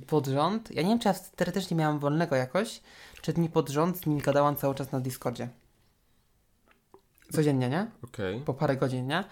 [0.07, 0.71] pod rząd.
[0.71, 2.81] Ja nie wiem, czy ja teoretycznie miałam wolnego jakoś.
[3.23, 5.49] Trzy dni pod rząd z nim gadałam cały czas na Discordzie.
[7.33, 7.87] Codziennie, nie?
[8.05, 8.41] Okej.
[8.41, 9.25] po parę godzin, nie?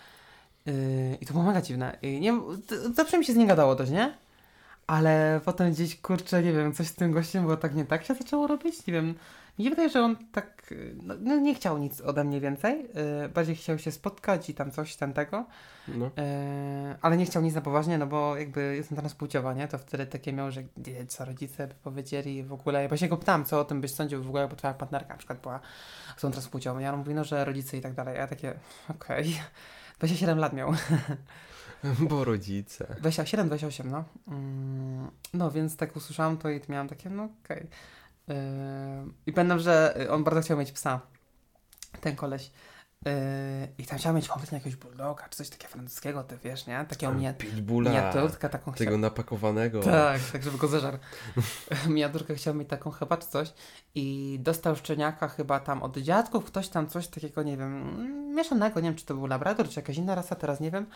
[0.67, 1.99] Yy, I to było mega dziwne.
[2.03, 2.41] I nie,
[2.95, 4.15] zawsze mi się z nim gadało dość, nie?
[4.87, 8.15] Ale potem gdzieś, kurczę, nie wiem, coś z tym gościem było tak nie tak się
[8.15, 9.15] zaczęło robić, nie wiem.
[9.59, 12.83] Mi się wydaje, że on tak, no, no nie chciał nic ode mnie więcej,
[13.23, 15.45] yy, bardziej chciał się spotkać i tam coś tam tego,
[15.89, 16.05] No.
[16.05, 16.13] yy,
[17.03, 19.69] ale nie chciał nic na poważnie, no bo jakby jestem transpłciowa, nie?
[19.69, 22.83] To wtedy takie miał, że nie, co rodzice by powiedzieli w ogóle.
[22.83, 25.19] Ja właśnie go pytałem, co o tym byś sądził w ogóle, bo twoja partnerka na
[25.19, 25.61] przykład była
[26.17, 26.79] są transpłciową.
[26.81, 28.17] Ja on mówi, no, że rodzice i tak dalej.
[28.17, 28.55] A ja takie,
[28.91, 29.37] okej.
[29.99, 30.73] 27 lat miał.
[32.11, 32.97] Bo rodzice.
[33.01, 34.05] 27, 28, no.
[34.29, 37.67] Mm, No, więc tak usłyszałam to i miałam takie, no okej.
[38.29, 38.35] Yy,
[39.27, 41.01] I pamiętam, że on bardzo chciał mieć psa.
[42.01, 42.51] Ten koleś.
[43.07, 43.13] Yy,
[43.79, 46.85] I tam chciał mieć kompletnie jakiegoś bulldoga, czy coś takiego francuskiego, ty wiesz, nie?
[46.89, 47.91] Takiego mnie, Pitbulla.
[47.91, 48.85] miniaturkę taką chciał.
[48.87, 49.81] Tego napakowanego.
[49.83, 50.99] Tak, tak, żeby go zeżarł.
[51.89, 53.53] Miniaturkę chciał mieć taką chyba czy coś
[53.95, 58.81] i dostał szczeniaka chyba tam od dziadków, ktoś tam coś takiego, nie wiem, mm, mieszanego,
[58.81, 60.87] nie wiem czy to był labrador, czy jakaś inna rasa, teraz nie wiem.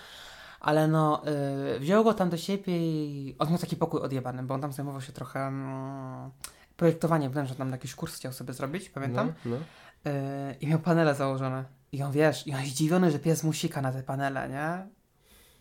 [0.61, 1.23] Ale no,
[1.77, 4.73] y, wziął go tam do siebie i on miał taki pokój odjebany, bo on tam
[4.73, 6.31] zajmował się trochę mm,
[6.77, 9.33] projektowaniem wnętrza, tam jakiś kurs chciał sobie zrobić, pamiętam.
[9.45, 9.57] No,
[10.05, 10.11] no.
[10.13, 11.65] Y, I miał panele założone.
[11.93, 14.87] I on, wiesz, i on zdziwiony, że pies mu sika na te panele, nie?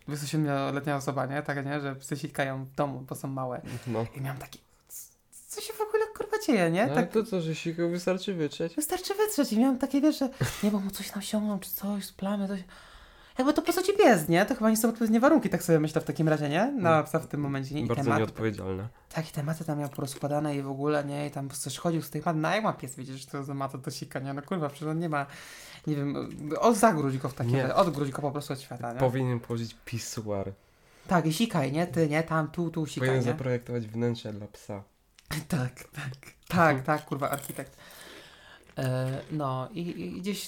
[0.08, 1.42] 27-letnia osoba, nie?
[1.42, 1.82] Tak, nie?
[1.82, 3.62] Że psy sikają w domu, bo są małe.
[3.88, 4.06] no.
[4.16, 4.60] I miałam taki,
[5.48, 6.88] co się w ogóle kurwa dzieje, nie?
[6.88, 8.76] No, Tak to co, że sikał wystarczy wytrzeć?
[8.76, 9.54] wystarczy wytrzeć.
[9.54, 10.30] I miałam takie, wiesz, że
[10.64, 12.60] nie, bo mu coś nasiągnął, czy coś, plamy, coś.
[13.40, 14.46] Jakby to po co ci pies, nie?
[14.46, 16.72] To chyba nie są odpowiednie warunki, tak sobie myślę w takim razie, nie?
[16.72, 17.82] Na psa w tym momencie, nie?
[17.82, 18.88] I Bardzo tematy, nieodpowiedzialne.
[19.14, 21.28] tak, i tematy tam miał porozkładane i w ogóle, nie?
[21.28, 23.54] I tam coś chodził z tej mat, no jak ma pies wiedzieć, że to za
[23.54, 24.34] matę do sikania?
[24.34, 25.26] No kurwa, przecież on nie ma,
[25.88, 26.30] nie wiem,
[26.60, 29.00] o, zagróź go w takim odgróź go po prostu od świata, nie?
[29.00, 30.52] Powinien położyć pisuar.
[31.08, 31.88] Tak, i sikaj, nie?
[31.88, 32.24] Ty, nie?
[32.24, 33.32] Tam, tu, tu, sikaj, Powinien nie?
[33.32, 34.84] zaprojektować wnętrze dla psa.
[35.48, 37.78] Tak, tak, tak, tak, kurwa, architekt.
[38.80, 40.48] E, no i, i gdzieś,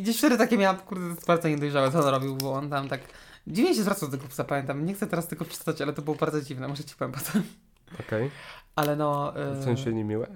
[0.00, 3.00] gdzieś, wtedy takie miałam, kurde, bardzo niedojrzałe, co on robił, bo on tam tak,
[3.46, 6.16] dziwnie się zwracał do tego psa, pamiętam, nie chcę teraz tego przeczytać, ale to było
[6.16, 7.42] bardzo dziwne, może ci powiem potem.
[8.00, 8.30] Okej.
[8.76, 10.26] Ale no, e, W sensie niemiłe?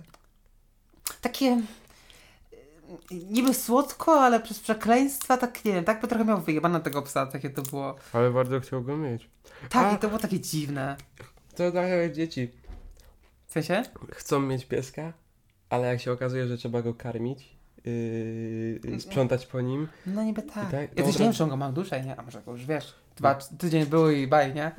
[1.20, 6.80] takie e, niby słodko, ale przez przekleństwa, tak nie wiem, tak by trochę miał wyjebane
[6.80, 9.28] tego psa, takie to było, Ale bardzo chciał go mieć.
[9.68, 9.96] tak, A.
[9.96, 10.96] i to było takie dziwne.
[11.56, 12.50] To tak jak dzieci.
[13.46, 13.82] W sensie?
[14.12, 15.12] Chcą mieć pieska,
[15.70, 20.70] ale jak się okazuje, że trzeba go karmić, yy, sprzątać po nim, No niby tak.
[20.70, 22.16] tak, Ja też od nie wiem, czy on go mam dłużej, nie?
[22.16, 24.72] A może go już wiesz, dwa, tydzień był i baj, nie?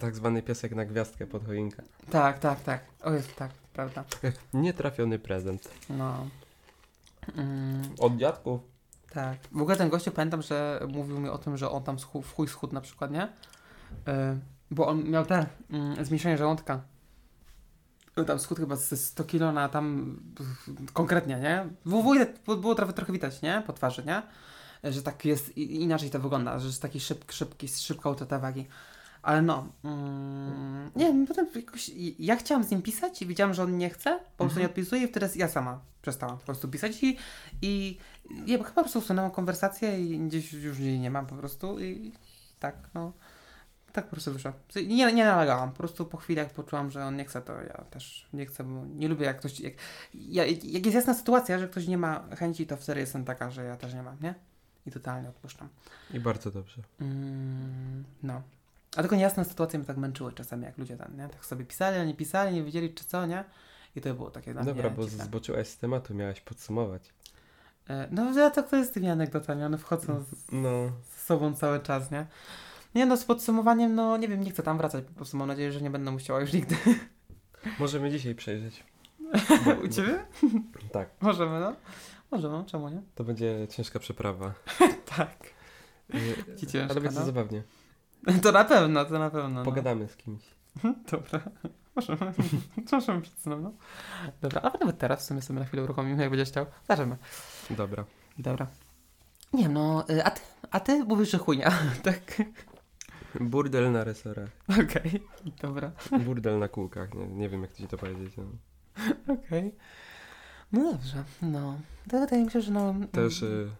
[0.00, 1.82] tak zwany piesek na gwiazdkę pod choinkę.
[2.10, 2.80] Tak, tak, tak.
[3.02, 4.04] O jest tak, prawda.
[4.54, 5.68] Nietrafiony prezent.
[5.90, 6.26] No.
[7.36, 8.60] Mm, Od dziadków.
[9.10, 9.38] tak.
[9.52, 12.32] W ogóle ten gościu pamiętam, że mówił mi o tym, że on tam schu- w
[12.34, 13.24] chuj schudł na przykład, nie?
[13.24, 13.28] Y,
[14.70, 16.80] bo on miał te mm, zmniejszenie żołądka.
[18.24, 20.16] Tam schudł chyba ze 100 kilo na tam
[20.92, 21.66] konkretnie, nie?
[21.84, 23.62] Wujek było, trochę, trochę widać, nie?
[23.66, 24.22] Po twarzy, nie?
[24.92, 28.66] Że tak jest, i- inaczej to wygląda, że jest taki szyb, szybki, szybka utrata wagi.
[29.22, 33.62] Ale no, mm, nie wiem, potem jakoś, ja chciałam z nim pisać i widziałam, że
[33.62, 37.02] on nie chce, po prostu nie odpisuje i wtedy ja sama przestałam po prostu pisać
[37.04, 37.16] i,
[37.62, 37.98] i
[38.46, 42.12] ja chyba po prostu usunęłam konwersację i gdzieś już jej nie mam po prostu i
[42.60, 43.12] tak, no,
[43.96, 44.52] tak po prostu wyszło.
[44.86, 47.84] Nie, nie nalegałam, po prostu po chwili jak poczułam, że on nie chce, to ja
[47.90, 49.74] też nie chcę, bo nie lubię jak ktoś, jak,
[50.14, 53.64] ja, jak jest jasna sytuacja, że ktoś nie ma chęci, to wtedy jestem taka, że
[53.64, 54.34] ja też nie mam, nie?
[54.86, 55.68] I totalnie odpuszczam.
[56.14, 56.82] I bardzo dobrze.
[57.00, 58.42] Mm, no.
[58.96, 61.28] A tylko niejasne sytuacje mnie tak męczyły czasami, jak ludzie tam, nie?
[61.28, 63.44] Tak sobie pisali, a nie pisali, nie wiedzieli czy co, nie?
[63.96, 65.24] I to było takie dla Dobra, bo dziwne.
[65.24, 67.02] zboczyłaś z tematu, miałaś podsumować.
[67.88, 71.54] E, No, ja tak to jest z tymi anegdotami, one wchodzą z, No, z sobą
[71.54, 72.26] cały czas, nie?
[72.96, 75.72] Nie no, z podsumowaniem, no nie wiem, nie chcę tam wracać, po prostu mam nadzieję,
[75.72, 76.76] że nie będę musiała już nigdy.
[77.80, 78.84] możemy dzisiaj przejrzeć.
[79.84, 80.24] U Ciebie?
[80.92, 81.76] Tak, Możemy, no.
[82.30, 83.02] Możemy, czemu nie?
[83.14, 84.54] to będzie ciężka przeprawa.
[85.16, 85.36] Tak.
[86.14, 87.26] Yy, Ci ciężka, Ale będzie no.
[87.26, 87.62] zabawnie.
[88.42, 89.48] To na pewno, to na pewno.
[89.48, 89.62] No.
[89.64, 90.42] Pogadamy z kimś.
[91.10, 91.40] Dobra.
[91.96, 92.32] Możemy.
[92.92, 93.72] Możemy przyznać, no.
[94.40, 96.66] Dobra, ale nawet teraz w sumie sobie na chwilę uruchomimy, jak będziesz chciał.
[96.88, 97.16] Zaczniemy.
[97.70, 98.04] Dobra.
[98.38, 98.66] Dobra.
[99.52, 100.40] Nie no, y, a ty,
[100.70, 101.72] a ty mówisz, że chujnia,
[102.02, 102.42] tak?
[103.40, 104.50] Burdel na resorach.
[104.82, 105.22] Okej,
[105.62, 105.92] dobra,
[106.24, 107.14] Burdel na kółkach.
[107.14, 108.34] Nie, nie wiem, jak ci to powiedzieć.
[108.36, 108.44] No.
[109.34, 109.74] okej.
[110.72, 111.78] No dobrze, no.
[112.10, 112.94] To wydaje mi się, że no...
[113.12, 113.70] Też y,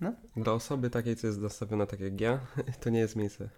[0.00, 0.12] No.
[0.36, 2.40] Dla osoby takiej, co jest nastawiona tak jak ja,
[2.80, 3.48] to nie jest miejsce.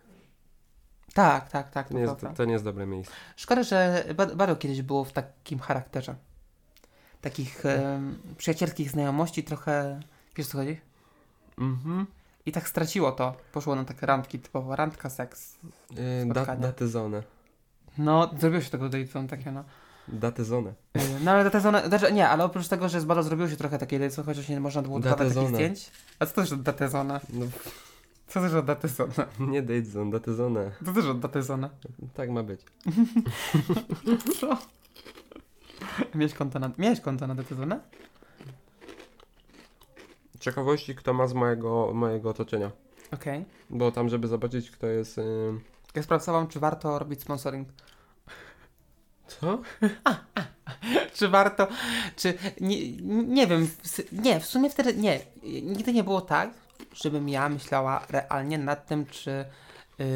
[1.15, 1.89] Tak, tak, tak.
[1.89, 3.15] To nie jest, to nie jest dobre miejsce.
[3.37, 6.15] Szkoda, że ba- bardzo kiedyś było w takim charakterze.
[7.21, 10.01] Takich em, przyjacielskich znajomości trochę...
[10.37, 10.81] Wiesz co chodzi?
[11.59, 12.07] Mhm.
[12.51, 13.35] I tak straciło to.
[13.53, 15.57] Poszło na takie randki typowo, randka, seks.
[15.91, 15.97] Yy,
[16.27, 16.61] da, Spotkania.
[16.61, 17.23] datyzonę.
[17.99, 19.65] No, zrobiło się tego Dayton takie, no.
[20.09, 20.73] Datyzonę.
[20.95, 23.79] Yy, No ale Datezona, znaczy nie, ale oprócz tego, że z bardzo zrobiło się trochę
[23.79, 25.91] takie Dayton, chociaż nie można było dodawać takich zdjęć.
[26.19, 27.21] A co to jest od Datezona?
[27.33, 27.47] No,
[28.29, 29.13] Co to jest od Datezona?
[29.53, 30.71] nie datezone, datyzonę.
[30.85, 31.71] Co to jest od Datezona?
[32.15, 32.61] Tak ma być.
[34.41, 34.59] Co?
[36.15, 37.81] Miałeś konto na, miałeś konto na Datezona?
[40.41, 42.71] Ciekawości, kto ma z mojego, mojego otoczenia.
[43.13, 43.45] Okej.
[43.71, 45.17] Bo tam, żeby zobaczyć, kto jest...
[45.17, 45.61] Yy...
[45.95, 47.69] Ja sprawdzałam, czy warto robić sponsoring.
[49.27, 49.59] Co?
[51.15, 51.67] czy warto,
[52.17, 53.69] czy, nie, nie wiem,
[54.13, 55.21] nie, w sumie wtedy, nie,
[55.63, 56.51] nigdy nie było tak,
[56.95, 59.45] żebym ja myślała realnie nad tym, czy,
[59.99, 60.07] yy,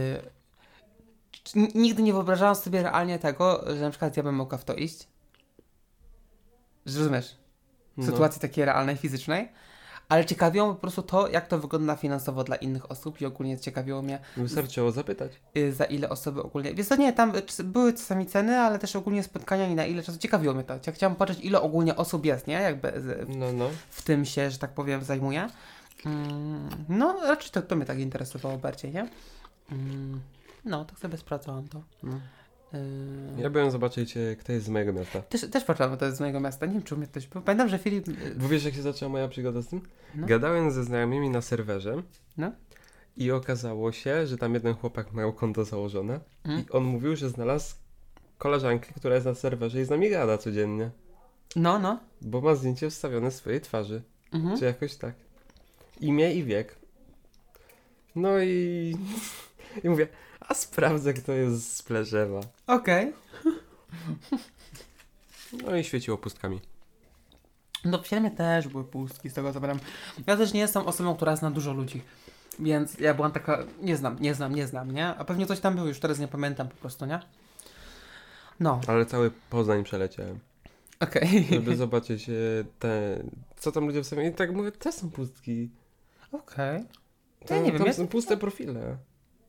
[1.43, 4.65] czy n- nigdy nie wyobrażałam sobie realnie tego, że na przykład ja bym mogła w
[4.65, 5.09] to iść.
[6.85, 7.37] Zrozumiesz?
[7.97, 8.07] W No.
[8.07, 9.49] sytuacji takiej realnej, fizycznej.
[10.09, 13.59] Ale ciekawiło mnie po prostu to, jak to wygląda finansowo dla innych osób i ogólnie
[13.59, 15.33] ciekawiło mnie, Wystarczyło zapytać.
[15.57, 16.75] y, za ile osoby ogólnie.
[16.75, 20.03] Wiesz co, nie, tam y, były czasami ceny, ale też ogólnie spotkania i na ile
[20.03, 20.19] czasu.
[20.19, 20.75] Ciekawiło mnie to.
[20.87, 22.55] Ja chciałam patrzeć, ile ogólnie osób jest, nie?
[22.55, 23.69] Jakby z, No, no.
[23.91, 25.49] w tym się, że tak powiem, zajmuje.
[26.07, 29.09] Mm, no, raczej to, to mnie tak interesowało bardziej, nie?
[29.73, 30.21] Mm,
[30.65, 31.83] no, tak sobie sprawdzałam to.
[32.03, 32.21] no.
[32.75, 35.23] Y, Ja byłem zobaczyć, e, kto jest z mojego miasta.
[35.23, 36.67] Też, też patrzyłam, bo to jest z mojego miasta.
[36.67, 37.43] Nie wiem, czy u mnie ktoś był.
[37.43, 38.09] Pamiętam, że Filip...
[38.09, 39.81] y, Bo wiesz, jak się zaczęła moja przygoda z tym?
[40.15, 40.27] No.
[40.27, 42.03] Gadałem ze znajomymi na serwerze.
[42.37, 42.53] No.
[43.17, 46.21] I okazało się, że tam jeden chłopak miał konto założone.
[46.45, 46.61] Mm.
[46.61, 47.75] I on mówił, że znalazł
[48.39, 50.91] koleżankę, która jest na serwerze i z nami gada codziennie.
[51.57, 52.01] No, no.
[52.21, 54.03] Bo ma zdjęcie wstawione swojej twarzy.
[54.33, 54.59] Mhm.
[54.59, 55.15] Czy jakoś tak.
[56.01, 56.77] Imię i wiek.
[58.17, 58.95] No i...
[59.85, 60.09] I mówię,
[60.49, 62.41] a sprawdzę, kto jest z Pleszewa.
[62.67, 63.13] Okej.
[65.67, 66.61] No i świeciło pustkami.
[67.85, 69.87] No w filmie też były pustki, z tego co pamiętam.
[70.27, 72.03] Ja też nie jestem osobą, która zna dużo ludzi.
[72.59, 75.07] Więc ja byłam taka, nie znam, nie znam, nie znam, nie?
[75.09, 77.21] A pewnie coś tam było, już teraz nie pamiętam po prostu, nie?
[78.61, 80.39] No, Ale cały Poznań przeleciałem.
[81.01, 81.47] okej.
[81.51, 82.33] Żeby zobaczyć e,
[82.79, 83.23] te...
[83.57, 84.31] Co tam ludzie wstawiają.
[84.31, 85.71] I tak mówię, te są pustki.
[86.33, 86.85] Okej,
[87.47, 88.97] Tam, nie wiem, tam ja- są puste profile.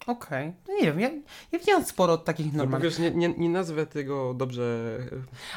[0.07, 0.53] Okej.
[0.67, 1.09] No nie wiem, ja,
[1.51, 2.89] ja widziałam sporo takich No, normalnych.
[2.91, 4.97] wiesz, nie, nie, nie nazwę tego dobrze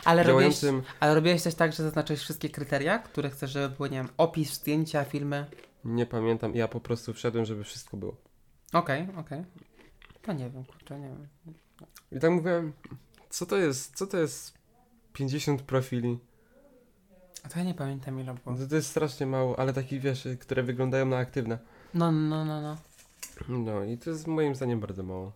[0.05, 0.92] Ale e, robiłeś, działającym...
[1.01, 4.55] ale robiłeś też tak, że zaznaczyłeś wszystkie kryteria, które chcesz, żeby były, nie wiem, opis,
[4.55, 5.46] zdjęcia, filmy.
[5.84, 6.55] Nie pamiętam.
[6.55, 8.16] Ja po prostu wszedłem, żeby wszystko było.
[8.72, 9.44] Okej, okej.
[10.22, 11.26] To nie wiem, kurczę, nie wiem.
[12.12, 12.72] I tak mówiłem,
[13.30, 14.55] co to jest, co to jest
[15.12, 16.18] 50 profili?
[17.44, 18.57] A to ja nie pamiętam ile było.
[18.57, 21.59] To, to jest strasznie mało, ale takich wiesz, które wyglądają na aktywne.
[21.94, 22.76] No, no, no, no.
[23.49, 25.32] No i to jest moim zdaniem bardzo mało.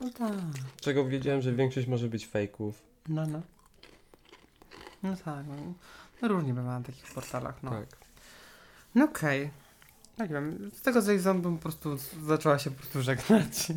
[0.00, 0.32] No tak.
[0.80, 2.82] Czego wiedziałem, że większość może być fejków.
[3.08, 3.40] No, no.
[5.02, 5.54] No tak, no.
[6.22, 7.70] no różnie bywa na takich portalach, no.
[7.70, 7.86] Tak.
[8.94, 9.50] No okej.
[10.18, 11.96] Nie wiem, z tego z bym po prostu
[12.26, 13.66] zaczęła się po prostu żegnać.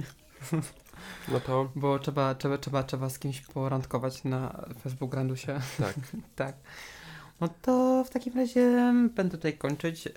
[1.27, 5.59] No to Bo trzeba, trzeba, trzeba, trzeba z kimś porandkować na Facebook Grandusie.
[5.77, 5.95] tak.
[6.35, 6.55] tak.
[7.41, 10.09] No to w takim razie będę tutaj kończyć.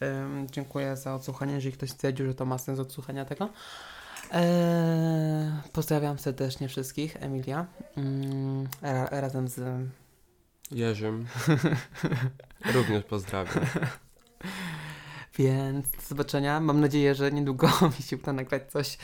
[0.51, 3.49] Dziękuję za odsłuchanie, jeżeli ktoś stwierdził, że to ma sens odsłuchania tego.
[5.73, 7.67] Pozdrawiam serdecznie wszystkich, Emilia.
[7.97, 9.89] Mm, ra, razem z
[10.71, 11.27] Jerzym.
[12.75, 13.65] Również pozdrawiam.
[15.39, 16.61] Więc do zobaczenia.
[16.61, 17.69] Mam nadzieję, że niedługo
[17.99, 18.99] mi się uda nagrać coś.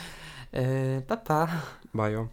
[0.53, 1.49] Yy, pa, pa.
[1.95, 2.29] Bajo.